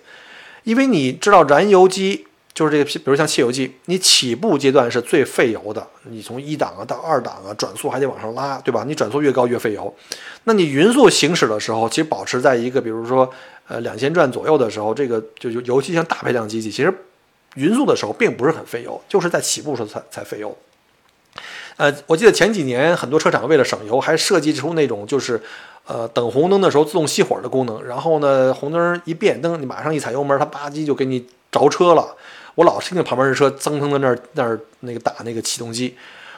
[0.65, 8.83] 因为你知道，燃油机就是这个，比如像汽油机，你起步阶段是最费油的，你从一档啊到二档啊，转速还得往上拉，对吧？
[8.85, 9.95] 你转速越高越费油。
[10.43, 13.29] 那你匀速行驶的时候，其实保持在一个，比如说
[13.69, 16.93] 呃两千转左右的时候，这个就尤尤其像大排量机器，其实。
[17.55, 20.55] 匀速的时候并不是很费油，就是在起步时候才才费油。
[21.77, 25.41] 呃，我记得前几年很多车厂为了省油，还设计出那种就是，
[25.85, 27.83] 呃，等红灯的时候自动熄火的功能。
[27.85, 32.15] 然后呢，红灯一变灯，你马上一踩油门，它吧唧就给你着车了。
[32.55, 35.95] 我老听见旁边的车噌噌在那儿那儿那个打那个启动机，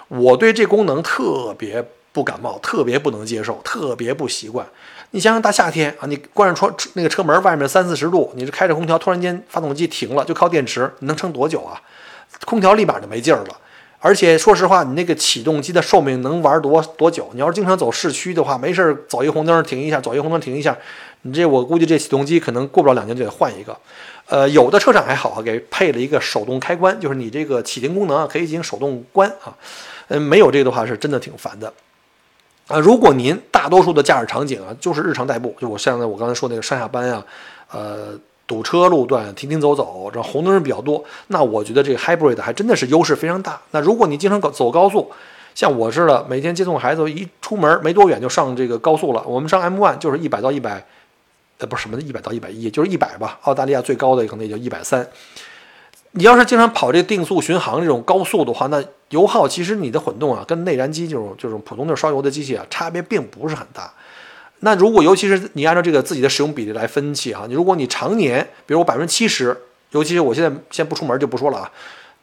[0.10, 4.68] 我对这功能特别不感冒，特别不能接受，特别不习惯。
[5.12, 11.82] 你想想大夏天啊，你关上窗那个车门，外面三四十度，你是开着空调，突然间发动机停了，就靠电池，你能撑多久啊？
[12.46, 13.58] 空调立马就没劲儿了。
[14.00, 17.30] 而且说实话，你那个启动机的寿命能玩多多久？
[17.34, 20.76] 你要是经常走市区的话，没事儿走一红灯停一下，走一红灯停一下，
[21.24, 23.78] 你这我估计这启动机可能过不了两年就得换一个。
[24.28, 29.54] 呃，有的车厂还好啊，给配了一个手动开关，就是你这个启停功能啊可以进行手动关啊。
[30.08, 31.72] 嗯，没有这个的话是真的挺烦的。
[32.72, 37.26] 啊，如果您大多数的驾驶场景啊，就是日常代步，就我现在我刚才说那个上下班啊，
[37.72, 43.60] 呃，堵车路段停停走走，这红灯比较多，那我觉得这个 hybrid 还真的是优势非常大。
[43.72, 45.12] 那如果你经常走高速，
[45.54, 49.22] 像我似的，每天接送孩子，一出门没多远就上这个高速了。
[49.26, 50.86] 我们上 M1 就是一百到一百，
[51.58, 53.38] 呃，不是什么一百到一百一，就是一百吧。
[53.44, 55.06] 澳大利亚最高的可能也就一百三。
[56.14, 63.94] 你要是经常跑这定速巡航这种高速的话，那油耗其实你的混动啊，跟内燃机这种这种普通的烧油的机器啊，差别并不是很大。
[64.60, 69.58] 那如果尤其是你按照这个自己的使用比例来分析哈，你如果你常年，比如我百分之七十，
[69.92, 71.72] 尤其是我现在先不出门就不说了啊，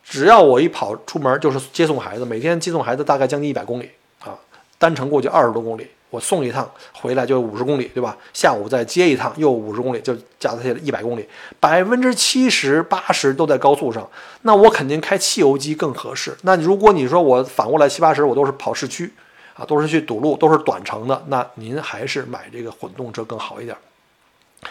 [0.05, 4.39] 只要我一跑出门就是接送孩子，每天接送孩子大概将近一百公里啊，
[4.79, 5.89] 单程过去二十多公里。
[6.11, 8.17] 我送一趟回来就五十公里，对吧？
[8.33, 11.29] 下午再接一趟又五十公里，就加起来一百公里，
[11.61, 14.09] 百分之七十八十都在高速上。
[14.43, 16.35] 那我肯定开汽油机更合适。
[16.43, 19.13] 那如果你说我反过来七八十我都是跑市区，
[19.55, 23.77] 啊，都是去堵路，都是短程的，那您还是买这个混动车更好一点。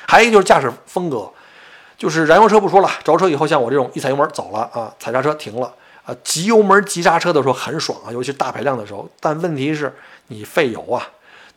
[0.08, 1.30] 还有一个就是驾驶风格，
[1.97, 5.71] 就是燃油车不说了，着车以后像我这种一踩油门走了啊，踩刹车停了
[6.04, 9.08] 啊，急油门急刹车的时候很爽啊，尤其大排量的时候。
[9.19, 9.93] 但问题是
[10.28, 11.08] 你费油啊。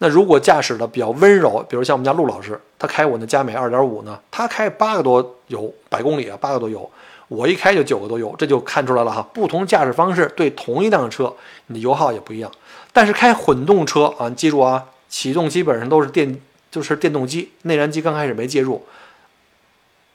[0.03, 6.91] 那如果驾驶的比较温柔，比如像我们家陆老师，他开我那佳美二点五呢，他开八个多油，百公里啊，八个多油，
[7.29, 9.21] 我一开就九个多油，这就看出来了哈。
[9.35, 11.31] 不同驾驶方式对同一辆车，
[11.67, 12.51] 你的油耗也不一样。
[12.95, 18.83] 但是开混动车啊，你记住啊，启动基本上都是电，就是电动机，内燃机刚开始没介入。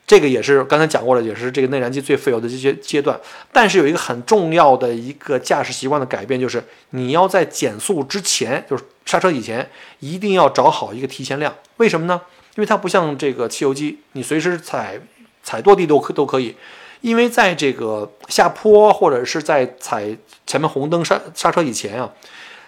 [0.08, 3.20] 这个也是刚才讲过了，也是这个内燃机最费油的这些阶段。
[3.52, 9.68] 但是有一个很重要的一个驾驶习惯的改变，就是你要在减速之前，就是刹车以前，
[10.00, 11.54] 一定要找好一个提前量。
[11.78, 12.22] 为什么呢？
[12.56, 15.00] 因为它不像这个汽油机，你随时踩
[15.42, 16.56] 踩跺地都可都可以。
[17.02, 20.16] 因为在这个下坡或者是在踩
[20.46, 22.14] 前面红灯刹刹车以前啊。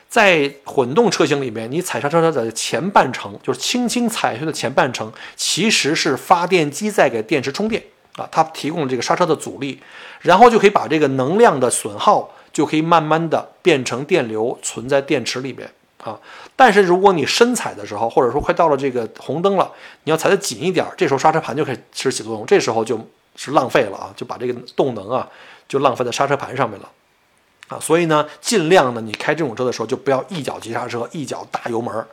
[0.10, 7.84] 在混动车型里面，你踩刹车的前半程，就是轻轻踩下去的前半程，其实是发电机在给电池充电
[8.16, 9.80] 啊，它提供了这个刹车的阻力，
[10.22, 15.70] 然后就可以把这个能量的损耗就可以慢慢的变成电流存在电池里面
[16.04, 16.18] 啊。
[16.56, 19.72] 但是如果你深踩的时候，或者说快到了这个红灯了，
[20.06, 22.98] 你要踩得紧一点，这时候刹车盘就开始起作用，这时候就
[23.36, 25.28] 是浪费了啊，就把这个动能啊
[25.68, 26.90] 就浪费在刹车盘上面了
[27.68, 27.80] 啊。
[27.80, 32.08] 所以呢，尽量呢，你开这种车的时候就不要一脚急刹车，一脚大油门儿，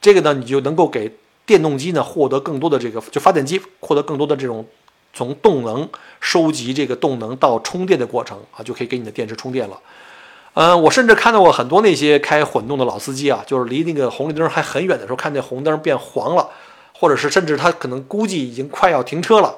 [0.00, 1.10] 这个呢，你就能够给
[1.44, 4.66] 电动机呢获得更多的这个，就发电机获得更多的这种
[5.12, 5.88] 从动能
[6.20, 9.78] 收集这个动能到充电的过程啊，就可以给你的电池充电了。
[10.54, 16.46] 嗯，我甚至看到过很多那些开混动的老司机啊，就是离那个红绿灯还很远的时候，看见红灯变黄了，
[16.92, 19.56] 或者是甚至他可能估计已经快要停车了，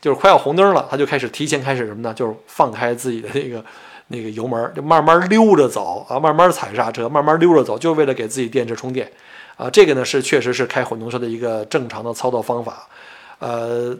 [0.00, 2.14] 就是快要红灯了，他就开始提前开始什么呢？
[2.14, 3.64] 就是放开自己的那个
[4.08, 9.10] 那个油门，就慢慢溜着走啊，慢慢踩刹车，慢慢溜着走，就是为了给自己电池充电
[9.56, 9.70] 啊。
[9.70, 12.88] 这个呢是确实是开混动车的一个正常的操作方法，
[13.38, 13.96] 呃，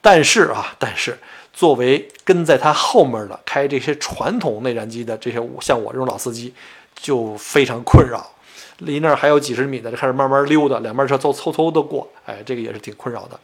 [0.00, 1.16] 但是啊，但是。
[1.52, 6.54] 作为跟在他后面的开这些传统内燃机的这些像我这种老司机，
[6.94, 8.24] 就非常困扰。
[8.78, 13.38] 离那儿还有几十米的，就开始慢慢溜达，两边车都偷偷的过，哎，这个也是挺困扰的。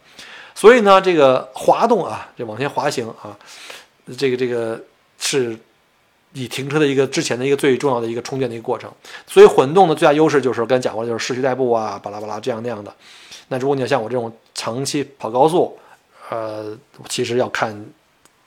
[0.55, 3.37] 所以呢，这个滑动啊，这往前滑行啊，
[4.17, 4.81] 这个这个
[5.19, 5.55] 是
[6.37, 8.89] 你停车的一个之前的一个最重要的一个充电的一个过程。
[9.25, 12.93] 所以混动的最大优势就是刚才讲过，就是市区代步啊，巴拉巴拉这样那样的。
[13.49, 15.77] 那如果你要像我这种长期跑高速，
[16.29, 16.77] 呃，
[17.09, 17.85] 其实要看。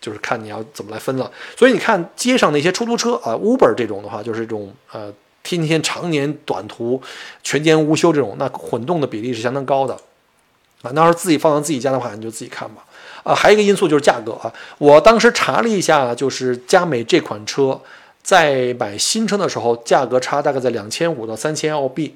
[0.02, 6.98] 就是看你要怎么来分了，所以你看街上那些出租车啊，Uber 这种的话，就是这种呃，天天常年短途、
[7.42, 9.92] 全年无休这种，那混动的比例是相当高的
[10.80, 10.90] 啊。
[10.94, 12.82] 那要是自己放到自己家的话，你就自己看吧。
[13.22, 14.52] 啊，还有一个因素就是价格啊。
[14.78, 17.80] 我当时查了一下，就是佳美这款车
[18.22, 22.14] 在买新车的时候，价格差大概在两千五到三千澳币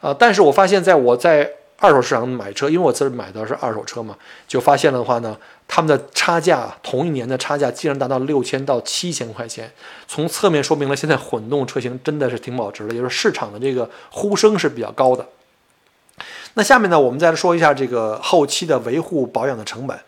[0.00, 0.14] 啊。
[0.18, 5.36] 但是我发现，在我在二手市场买车，因为我自己买的是二手车嘛，就发现的话呢。
[5.74, 9.72] 他们的差价，同一年的差价竟然达到六千到七千块钱，
[10.06, 15.26] 从侧面说明了现在混动车型真的是挺保值的，也就是市场的这个呼声是比较高的。
[16.54, 19.98] 那下面呢，我们再来说一下这个后期的维护保养的成本。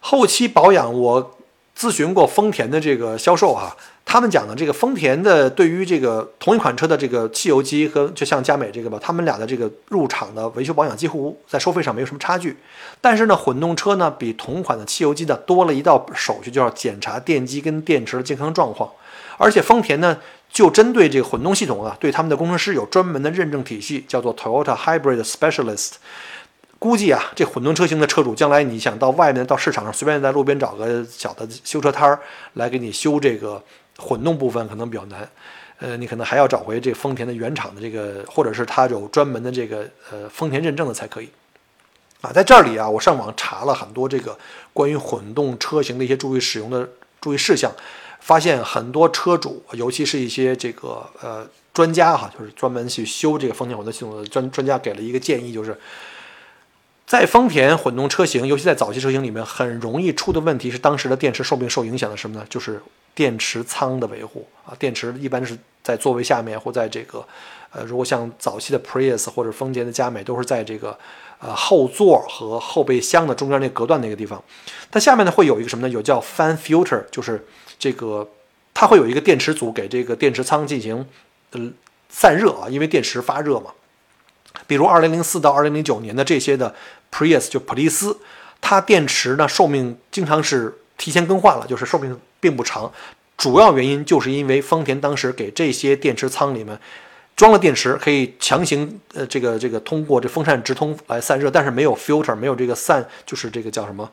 [0.00, 1.38] 后期保养，我
[1.78, 3.76] 咨询过丰田的这个销售哈。
[4.04, 12.56] 他们讲的这个丰田的对于这个同一款车的这个汽油机和就像佳美这个吧，他们俩的这个入场的维修保养几乎在收费上没有什么差距。
[13.00, 18.90] 但是呢，混动车呢比同款的汽油机呢多了一道手续，就要检查电机跟电池的健康状况。
[19.38, 20.18] 而且丰田呢
[20.50, 25.92] 就针对这个混动系统啊，对他们的工程师有专门的认证体系，叫做 Toyota Hybrid Specialist。
[26.80, 32.18] 估计啊，这混动车型的车主将来你想到外面到市场上随便在路边找个小的修车摊儿
[32.54, 33.62] 来给你修这个。
[33.98, 35.28] 混动部分可能比较难，
[35.78, 41.28] 呃，你可能还要找回这丰田的原厂的这个，或者是它有专门的这个呃丰田认证的才可以。
[42.22, 44.38] 啊，在这里啊，我上网查了很多这个
[44.72, 46.88] 关于混动车型的一些注意使用的
[47.20, 47.70] 注意事项，
[48.20, 55.78] 发现很多车主，尤其是一些这个呃专家哈，就是专门去修这个丰田混动系统的专专家给了一个建议，就是
[57.10, 62.46] 在丰田混动车型，尤其在早期车型里面，很容易出的问题是当时的电池寿命受影响的什么呢？
[62.48, 62.80] 就是。
[63.12, 67.26] 电池仓的维护啊，电池一般是在座位下面或在这个，
[67.72, 70.96] 呃，如果像早期的 Prius 或者丰田的佳美，都是在这个
[71.40, 74.40] 呃后座和后备箱的中间那隔断那个地方。
[74.92, 75.92] 它下面呢会有一个什么呢？
[75.92, 77.44] 有叫 fan filter，就是
[77.80, 78.26] 这个
[78.72, 81.04] 它会有一个电池组给这个电池仓进行
[81.50, 81.60] 呃
[82.08, 83.72] 散热啊，因为电池发热嘛。
[84.66, 86.74] 比如2004到2009年的这些的
[87.12, 88.18] Prius 就普利斯，
[88.60, 92.18] 它电池呢寿命经常是提前更换了，就是寿命。
[92.42, 92.90] 并不长，
[93.36, 96.80] 主要原因就是因为丰田当时给这些电池仓里面
[97.36, 104.10] 装了电池，可以强行呃这个这个通过这风扇直通来散热，但是没有 filter，没有这个散，就是这个叫什么？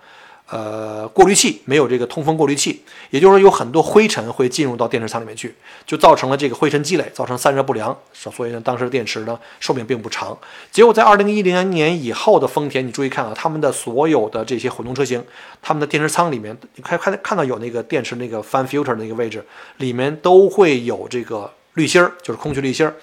[0.49, 5.53] 呃，过滤器没有这个通风过滤器，也就是说有很多灰尘会进入到电池仓里面去，
[5.85, 7.95] 就造成了这个灰尘积累，造成散热不良。
[8.13, 10.37] 所以呢，当时的电池呢寿命并不长。
[10.71, 15.21] 结果在二零一零年以后的丰田，你注意看啊，他们的所有的这些混动车型，
[15.61, 19.45] 他们的电池仓里面，你看看看到有那个电池那个 fan filter 那个位置，
[19.77, 22.95] 里面都会有这个滤芯儿，就是空气滤芯儿。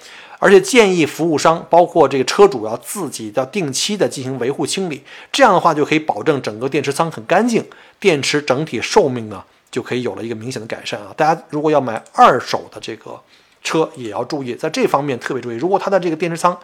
[0.44, 5.02] 而且建议服务商，包括这个车主要自己要定期的进行维护清理，
[5.32, 7.64] 这样的话就可以保证整个电池仓很干净，
[7.98, 11.14] 电池整体寿命呢就可以有了一个明显的改善啊。
[11.16, 13.18] 大家如果要买二手的这个
[13.62, 15.56] 车，也要注意在这方面特别注意。
[15.56, 16.54] 如果它的这个电池仓，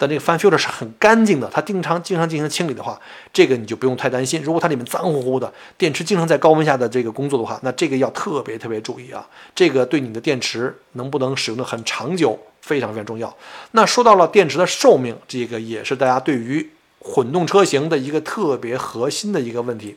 [0.00, 3.00] 的这个 fan filter 是很干净的，它经常经常进行清理的话，
[3.32, 4.42] 这个你就不用太担心。
[4.42, 9.24] 如果它里面脏乎乎的，电池经常在高温下的这个工作的话，那这个要特别特别注意啊。
[9.54, 12.36] 这个对你的电池能不能使用的很长久
[12.68, 13.34] 非常非常重要。
[13.70, 16.68] 那说到了电池的寿命，这个也是大家对于
[17.00, 19.96] 混动车型的一个特别核心的一个问题。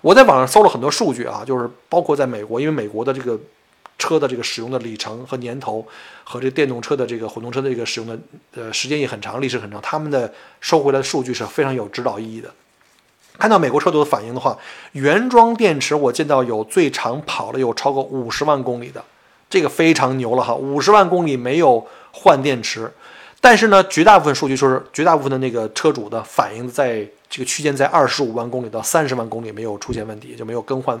[0.00, 3.38] 我在网上搜了很多数据啊，就是包括在美国，因为美国的这个
[3.98, 5.86] 车的这个使用的里程和年头
[6.24, 8.18] 和这电动车的这个混动车的这个使用的
[8.54, 12.50] 呃时间也很长，历史很长，他们的收回来的数据是非常有指导意义的。
[13.36, 14.56] 看到美国车主的反应的话，
[14.92, 19.04] 原装电池我见到有最长跑了有超过五十万公里的，
[19.48, 22.92] 这个非常牛了哈，五十万公里没有换电池。
[23.40, 31.00] 但是呢，绝大部分数据说是绝大部分的那个车主的反应在这个区间在二十五万公里到三十万公里没有出现问题，就没有更换，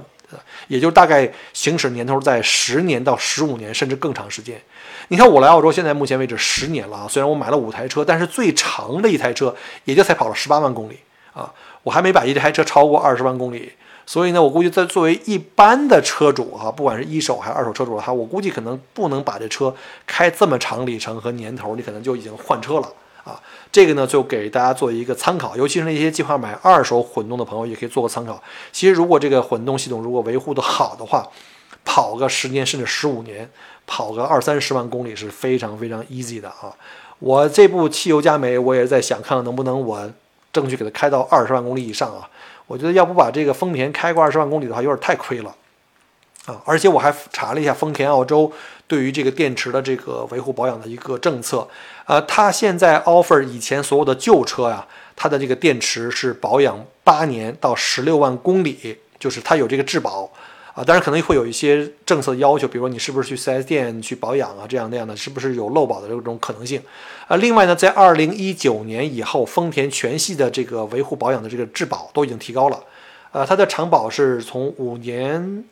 [0.68, 4.60] 也就大概行驶年头在十年到十五年甚至更长时间。
[5.08, 11.00] 你看我来澳洲现在目前为止十年了啊，虽然我买了五台车，但是最长的一台车也就才跑了十八万公里
[11.32, 11.52] 啊。
[11.82, 13.72] 我还没把一台车超过二十万公里，
[14.08, 19.74] 所以呢，我估计在作为一般的车主哈，不管是一手还是二手车主哈，我估计可能不能把这车
[20.06, 22.90] 开这么长里程和年头，你可能就已经换车了
[23.22, 23.38] 啊。
[23.70, 28.42] 这个呢，就给大家做一个参考，尤其是那些计划买二手混动的朋友，也可以做个参考。
[28.72, 31.28] 其实，如果这个混动系统如果维护的好的话，
[31.84, 33.50] 跑个十年甚至十五年，
[33.86, 36.72] 跑个二三十万公里是非常非常 easy 的啊。
[37.18, 40.10] 我这部汽油加煤，我也在想看看能不能我。
[40.50, 42.26] 争取给它开到二十万公里以上啊！
[42.68, 45.56] 我觉得要不把这个丰田开过二十万公里的话，有点太亏了
[46.46, 46.62] 啊！
[46.64, 48.52] 而且我还查了一下丰田澳洲
[48.86, 51.66] 对于这个电池的这个维护保养的一个政策，
[52.06, 60.30] 呃，它现在 offer 以前所有的旧车呀，它的这个电池是保养八年到十六万公里，就是它有这个质保。
[60.78, 66.80] 啊，当然可能会有一些政策要求，比如说你是不是去 4S 店去保养啊，这样那样的，是不是有漏保的这种可能性？
[67.26, 72.80] 啊，另外呢，在二零一九年以后，丰田全系的这个维护保养的这个质保都已经提高了，
[73.32, 75.64] 呃，它的长保是从五年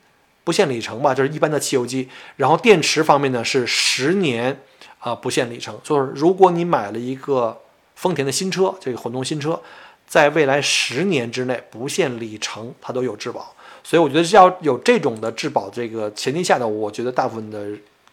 [0.43, 4.59] 不限里程吧，就是一般的汽油机，然后电池方面呢是十年
[4.99, 7.57] 啊不限里程，就是如果你买了一个
[7.95, 9.61] 丰田的新车，这个混动新车，
[10.05, 13.53] 在未来十年之内不限里程，它都有质保。
[13.87, 17.65] 所以我觉得是要有这种的质保这个前提下呢，我觉得大部分的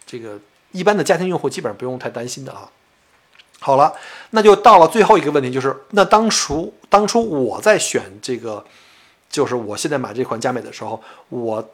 [0.05, 0.39] 这个
[0.71, 2.71] 一般的家庭用户基本上不用太担心的啊。
[3.59, 3.93] 好了，
[4.29, 8.63] 那就到了最后一个问题，就是那当初当初我在选这个，
[9.29, 11.69] 就是我现在买这款佳美的时候，我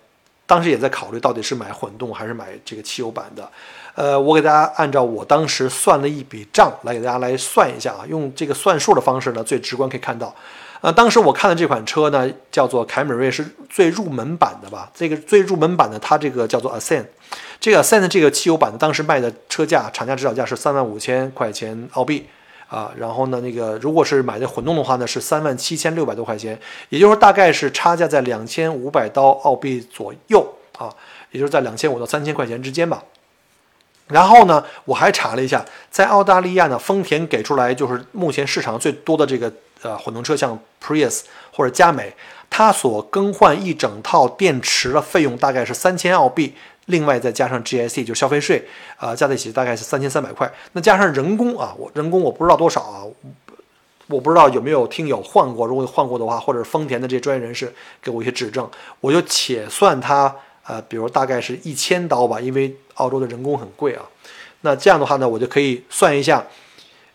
[0.48, 3.48] 当时也在考虑到底是买混动还是买这个汽油版的。
[3.94, 10.36] 呃，我给大家按照我当时算了一笔账来给大家来算一下啊，用这个算数的方式呢，最直观可以看到。
[10.82, 14.92] 啊，当时我看的这款车呢，叫做凯美瑞，是最入门版的吧？
[14.96, 17.06] 这个最入门版的，它这个叫做 Ascent，
[17.60, 22.26] 这个 Ascent 这个汽油版的，当时卖的车价，厂家指导价是三万五千块钱澳币
[22.68, 22.92] 啊。
[22.98, 26.60] 然后呢，那个如果是买的混动的话呢，是三万七千六百多块钱，
[26.90, 30.44] 也就是说大概是差价在两千五百刀澳币左右
[30.80, 30.90] 啊，
[31.30, 33.04] 也就是在两千五到三千块钱之间吧。
[34.08, 39.54] 然后呢，我还查了一下，在澳大利亚呢，丰田给出来就是目前市场最多的这个。
[39.82, 41.22] 呃，混动车像 Prius
[41.52, 42.14] 或者佳美，
[42.50, 46.54] 它所更换一整套电池的费用大概是三千澳币，
[46.86, 48.68] 另外再加上 GST 就消费税，
[49.00, 50.52] 呃，加在一起大概是三千三百块。
[50.74, 53.04] 那加上人工啊，我人工我不知道多少啊，
[54.08, 57.74] 我不知道有没有听友换过，如果换过的话，或者丰田的这些专业人士
[58.04, 58.70] 给我一些指正，
[59.00, 64.04] 我就且算它呃，比如大概是一千刀吧，因为澳洲的人工很贵啊。
[64.62, 66.46] 那这样的话呢，我就可以算一下。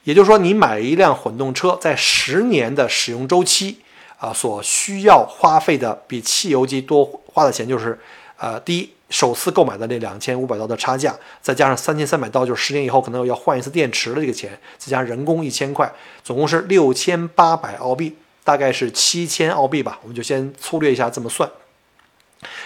[0.07, 3.81] 也就是说，你买一辆混动车，在十年的使用周期
[4.19, 7.99] 啊，所需要花费的比汽油机多花的钱，就是
[8.37, 15.93] 呃，第一，首次购买的那两千五百刀的差价，再加上三千三百刀，就是十年以后可能要换一次电池的这个钱，再加人工一千块，
[16.23, 19.99] 总共是六千八百澳币，大概是七千澳币吧。
[20.03, 21.51] 我们就先粗略一下这么算，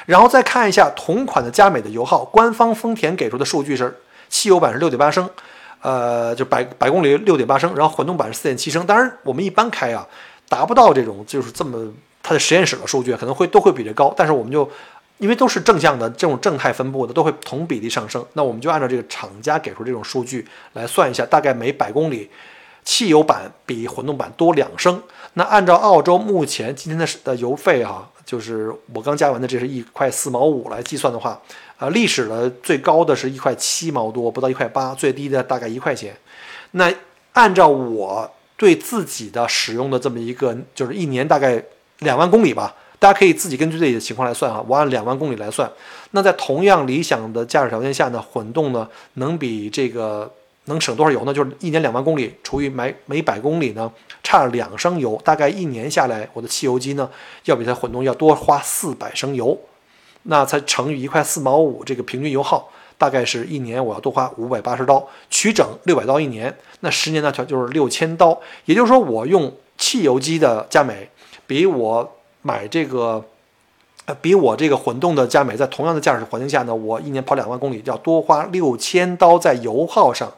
[0.05, 5.31] 然后再看一下同款的佳美的油耗，官方丰田给出的数据是汽油版是六点八升。
[5.83, 8.87] 呃，就百百公里六点八升，然后混动版是四点七升。
[8.87, 10.07] 当然，我们一般开啊，
[10.49, 11.91] 达不到这种就是这么
[12.23, 14.13] 它的实验室的数据可能会都会比这高。
[14.15, 14.71] 但是我们就
[15.17, 18.25] 因为都是正向的这种正态分布的，都会同比例上升。
[18.35, 22.29] 那我们就按照这个厂家给出这种数据来算一下，大概每百公里
[22.85, 25.03] 汽油版比混动版多两升。
[25.35, 31.41] 那按照澳洲目前今天的的油费哈，就是我刚加完的，这是一块四毛五来计算的话。
[31.81, 36.15] 啊，历史的最高的是一块七毛多，不到一块八，最低的大概一块钱。
[36.73, 36.93] 那
[37.33, 41.61] 按照我对自己的使用的这么一个，就是一年大概
[42.01, 44.63] 两万公里吧，大家可以自己根据自己的情况来算啊。
[44.69, 45.71] 我按两万公里来算，
[46.11, 50.31] 那在同样理想的驾驶条件下呢，混动呢能比这个
[50.67, 51.33] 能省多少油呢？
[51.33, 53.91] 就是一年两万公里除以每每百公里呢，
[54.23, 57.09] 差两升油，大概一年下来，我的汽油机呢
[57.47, 59.59] 要比它混动要多花四百升油。
[60.25, 62.69] 那才乘以一块四毛五，这个平均油耗
[62.99, 68.39] 大概是一年我要多花五百八十刀，取整六百刀一年，那十年呢就就是六千刀。
[68.67, 71.09] 也就是说，我用汽油机的加美，
[71.47, 73.25] 比我买这个，
[74.05, 80.31] 呃，比我这个混动的加美在同样的驾驶环境下呢，我一年跑两万公里要多花六千刀在油耗上。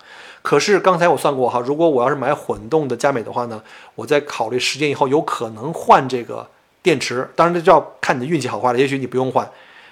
[0.42, 3.62] 可是刚才我算过哈，如果我要是买混动的加美的话呢，
[3.96, 6.46] 我在考虑十年以后有可能换这个
[6.82, 9.48] 电池，当然这就要看你的运气好坏了，也许你不用换。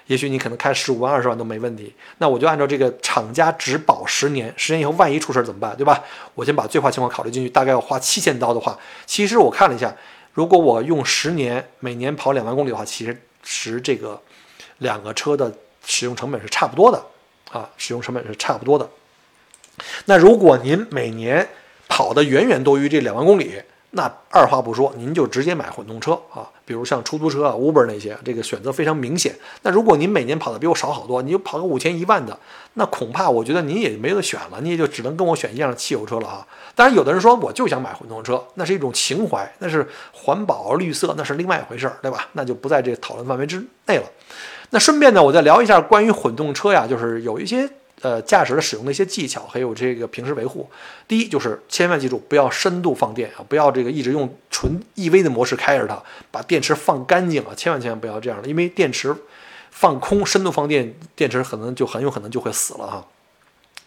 [0.07, 6.03] 也许你可能开十五万、二十万都没问题，那我就按照这个厂家只保十年，十年以后万一出事怎么办，对吧？
[6.35, 9.95] 我先把最坏情况考虑进去，大概要花七千刀的话，其实我看了一下，
[10.33, 14.19] 如果我用十年，每年跑两万公里的话，其实实这个
[14.79, 15.53] 两个车的
[15.85, 17.01] 使用成本是差不多的
[17.51, 18.89] 啊，使用成本是差不多的。
[20.05, 21.47] 那如果您每年
[21.87, 29.35] 跑的远远多于这两万公里，那二话不说，您就直接买混动车啊，比如像出租车啊、Uber 那些，这个选择非常明显。
[29.63, 32.39] 那如果您每年跑的比我少好多，你就跑个五千一万的，
[32.75, 36.47] 那恐怕我觉得您也没得选了，你也就只能跟我选一样的汽油车了啊。
[36.73, 42.29] 当然，有的人说我就想买混动车，那是一种情怀，那是环保绿色，那是另外一回事儿，对吧？
[42.31, 44.03] 那就不在这讨论范围之内了。
[44.69, 47.69] 那顺便呢，我再聊一下关于混动车呀，就是有一些。
[48.01, 50.69] 呃，驾驶的使用的一些技巧，还有这个平时维护。
[51.07, 59.15] 第一就是千万记住，不要深度放电啊，不要这个一直用纯 EV 的模式开着它，把电池放干净啊，千万千万不要这样的，因为电池
[59.69, 63.07] 放空，深度放电，电池可能就很有可能就会死了哈。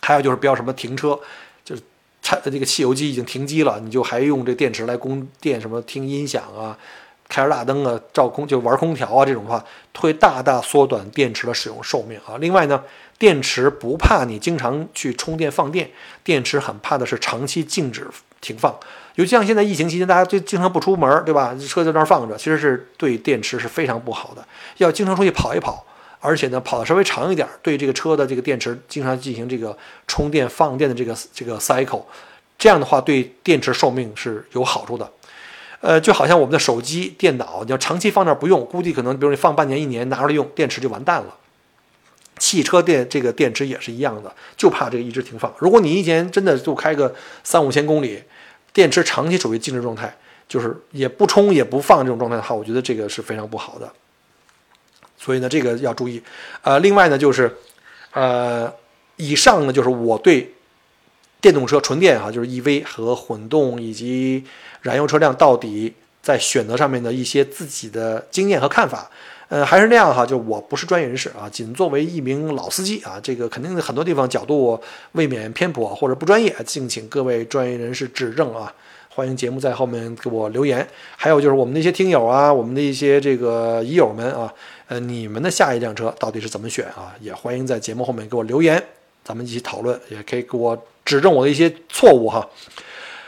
[0.00, 1.18] 还有就是不要什么停车，
[1.64, 1.82] 就是
[2.22, 6.78] 它这个汽油机已经停机了，你就还用这电池来供电，什么听音响啊。
[7.26, 9.64] 开着大灯啊，照空就玩空调啊，这种的话
[9.96, 12.36] 会大大缩短电池的使用寿命啊。
[12.38, 12.84] 另外呢，
[13.18, 15.90] 电池不怕你经常去充电放电，
[16.22, 18.06] 电池很怕的是长期静止
[18.40, 18.74] 停放。
[19.14, 21.54] 尤其像现在疫情期间，大家就经常不出门，对吧？
[21.68, 24.44] 车在那儿放着，其实是对电池是非常不好的。
[24.78, 25.86] 要经常出去跑一跑，
[26.18, 32.02] 而且呢，跑的稍微长一点，对这个车的这个电池经常进行这个充电放电的这个这个 cycle，
[32.58, 35.08] 这样的话对电池寿命是有好处的。
[35.80, 41.36] 呃，就好像我们的手机、电脑，你要长期放那儿不用，估计可能，比如你放半年、一年拿出来用，电池就完蛋了。
[42.44, 45.50] 汽车电这个电池也是一样的，就怕这个一直停放。
[45.58, 48.22] 如果你一年真的就开个三五千公里，
[48.74, 50.14] 电池长期处于静止状态，
[50.46, 53.90] 就是也不充也不放这种状态的话，我觉得这个是非常不好的。
[55.16, 56.22] 所以呢，这个要注意。
[56.60, 57.56] 呃，另外呢，就是
[58.12, 58.70] 呃，
[59.16, 60.50] 以上呢就是我对。
[61.40, 64.42] 电动车纯电哈，就是 EV 和混动以及
[64.80, 65.92] 燃油车辆到底
[66.22, 69.10] 在选择上面的一些自己的经验和看法。
[69.54, 74.76] 呃，还是那样哈，就我不是专业人士啊，仅作为一名老司机啊，这个肯定很多地方角度
[75.12, 78.74] 未免偏颇或者不专业，敬请各位专业人士指正啊。
[79.10, 80.84] 欢迎节目在后面给我留言。
[81.16, 84.52] 还有就是我们的一些听友啊，我们的一些这个医友们啊，
[84.88, 87.14] 呃，你们的下一辆车到底是怎么选啊？
[87.20, 88.82] 也欢迎在节目后面给我留言，
[89.22, 90.76] 咱们一起讨论，也可以给我。
[91.04, 92.44] 指正我的一些错误哈，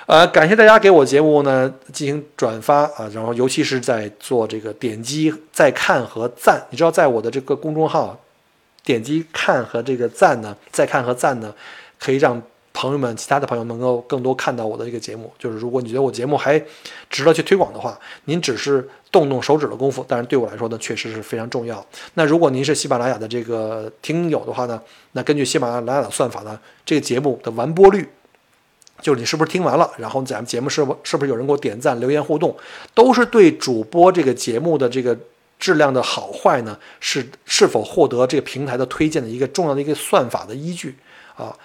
[0.06, 8.18] 呃，感谢大家给我节目呢进行转发啊，然后尤其是在做这个点击再看和赞，你知道在我的这个公众号
[8.84, 11.54] 点击看和这个赞呢，再看和赞呢，
[11.98, 12.42] 可以让。
[12.78, 16.62] 朋友们，其他的朋友能够更多看到我的这个节目，就是如果你觉得我节目还
[17.08, 21.82] 值得去推广的话，您只是动动手指的功夫，但是对我来说呢，确实是非常重要。
[22.12, 24.78] 那如果您是喜马拉雅的这个听友的话呢，
[25.12, 28.06] 那根据喜马拉雅的算法呢，这个节目的完播率，
[29.00, 32.56] 就是你是不是听完了，然后咱们节目是不是不是有人给我点赞、留言互动，
[32.94, 35.16] 都是对主播这个节目的这个
[35.58, 40.96] 质量的好坏呢，是是否获得这个平台的推荐的一个重要的一个算法的依据
[41.36, 41.56] 啊。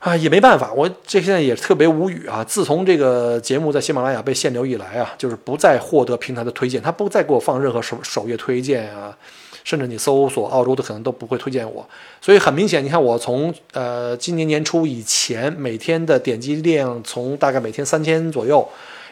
[0.00, 2.44] 啊，也没办法，我这现在也特别无语啊！
[2.44, 9.16] 自从这个节目在喜马拉雅被限流以来啊，就是不再获得平台的推荐，他不再给我放任何首首页推荐啊，
[9.64, 11.84] 甚至你搜索澳洲的可能都不会推荐我。
[12.20, 18.68] 所以很明显，你看我从呃今年年初以前每天的点击量从大概每天三千左右，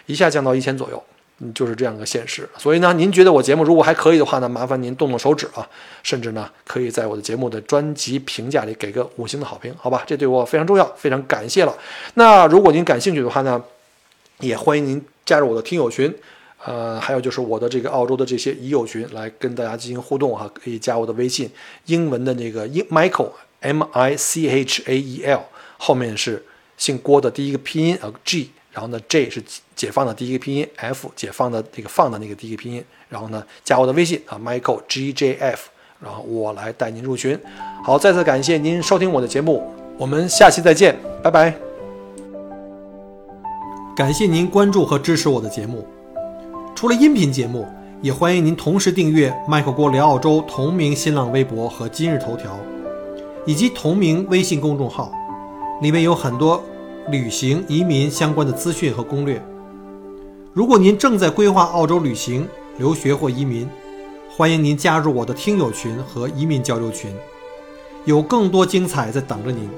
[0.06, 1.02] 一下降到一千左右。
[1.44, 5.68] 嗯就是这样个现实，所以呢，您觉得我节目如果还可以的话呢，麻烦您动动手指啊，
[6.04, 10.04] 甚至呢，可以在我的节目的专辑评价里给个五星的好评，好吧？
[10.06, 11.76] 这对我非常重要，非常感谢了。
[12.14, 13.60] 那如果您感兴趣的话呢，
[14.38, 16.14] 也欢迎您加入我的听友群，
[16.64, 21.50] 呃，还有就是我的这个澳洲的这些已友群，来跟大家进行互动哈，可以加我的微信，
[21.86, 25.42] 英文的那个英 Michael M I C H A E L，
[25.78, 26.44] 后面是
[26.76, 28.50] 姓郭的第一个拼音啊 G。
[28.72, 29.42] 然后呢，J 是
[29.76, 32.82] 解放的第一个拼音，F 解放的那个放的那个第一个拼音。
[33.10, 35.68] 然后呢，加我的微信啊，Michael G J F，
[36.00, 37.38] 然后我来带您入群。
[37.84, 39.62] 好，再次感谢您收听我的节目，
[39.98, 41.54] 我们下期再见，拜拜。
[43.94, 45.86] 感谢您关注和支持我的节目。
[46.82, 47.64] 除了音频节目，
[48.00, 52.58] 也欢迎您同时订阅“麦克郭聊澳洲”同名新浪微博和今日头条，
[53.46, 55.12] 以及同名微信公众号，
[55.80, 56.60] 里面有很多。
[57.08, 59.40] 旅行、移民相关的资讯和攻略。
[60.52, 63.68] 如果您正在规划澳洲旅行，留学或移民，
[64.28, 67.14] 欢迎您加入我的听友群和移民交流群，
[68.06, 69.70] 有更多精彩在等着您。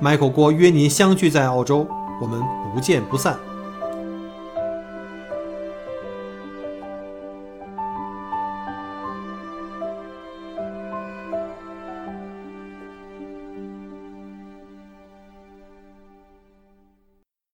[0.00, 1.86] Michael 郭约您相聚在澳洲，
[2.18, 2.40] 我们
[2.74, 3.38] 不见不散。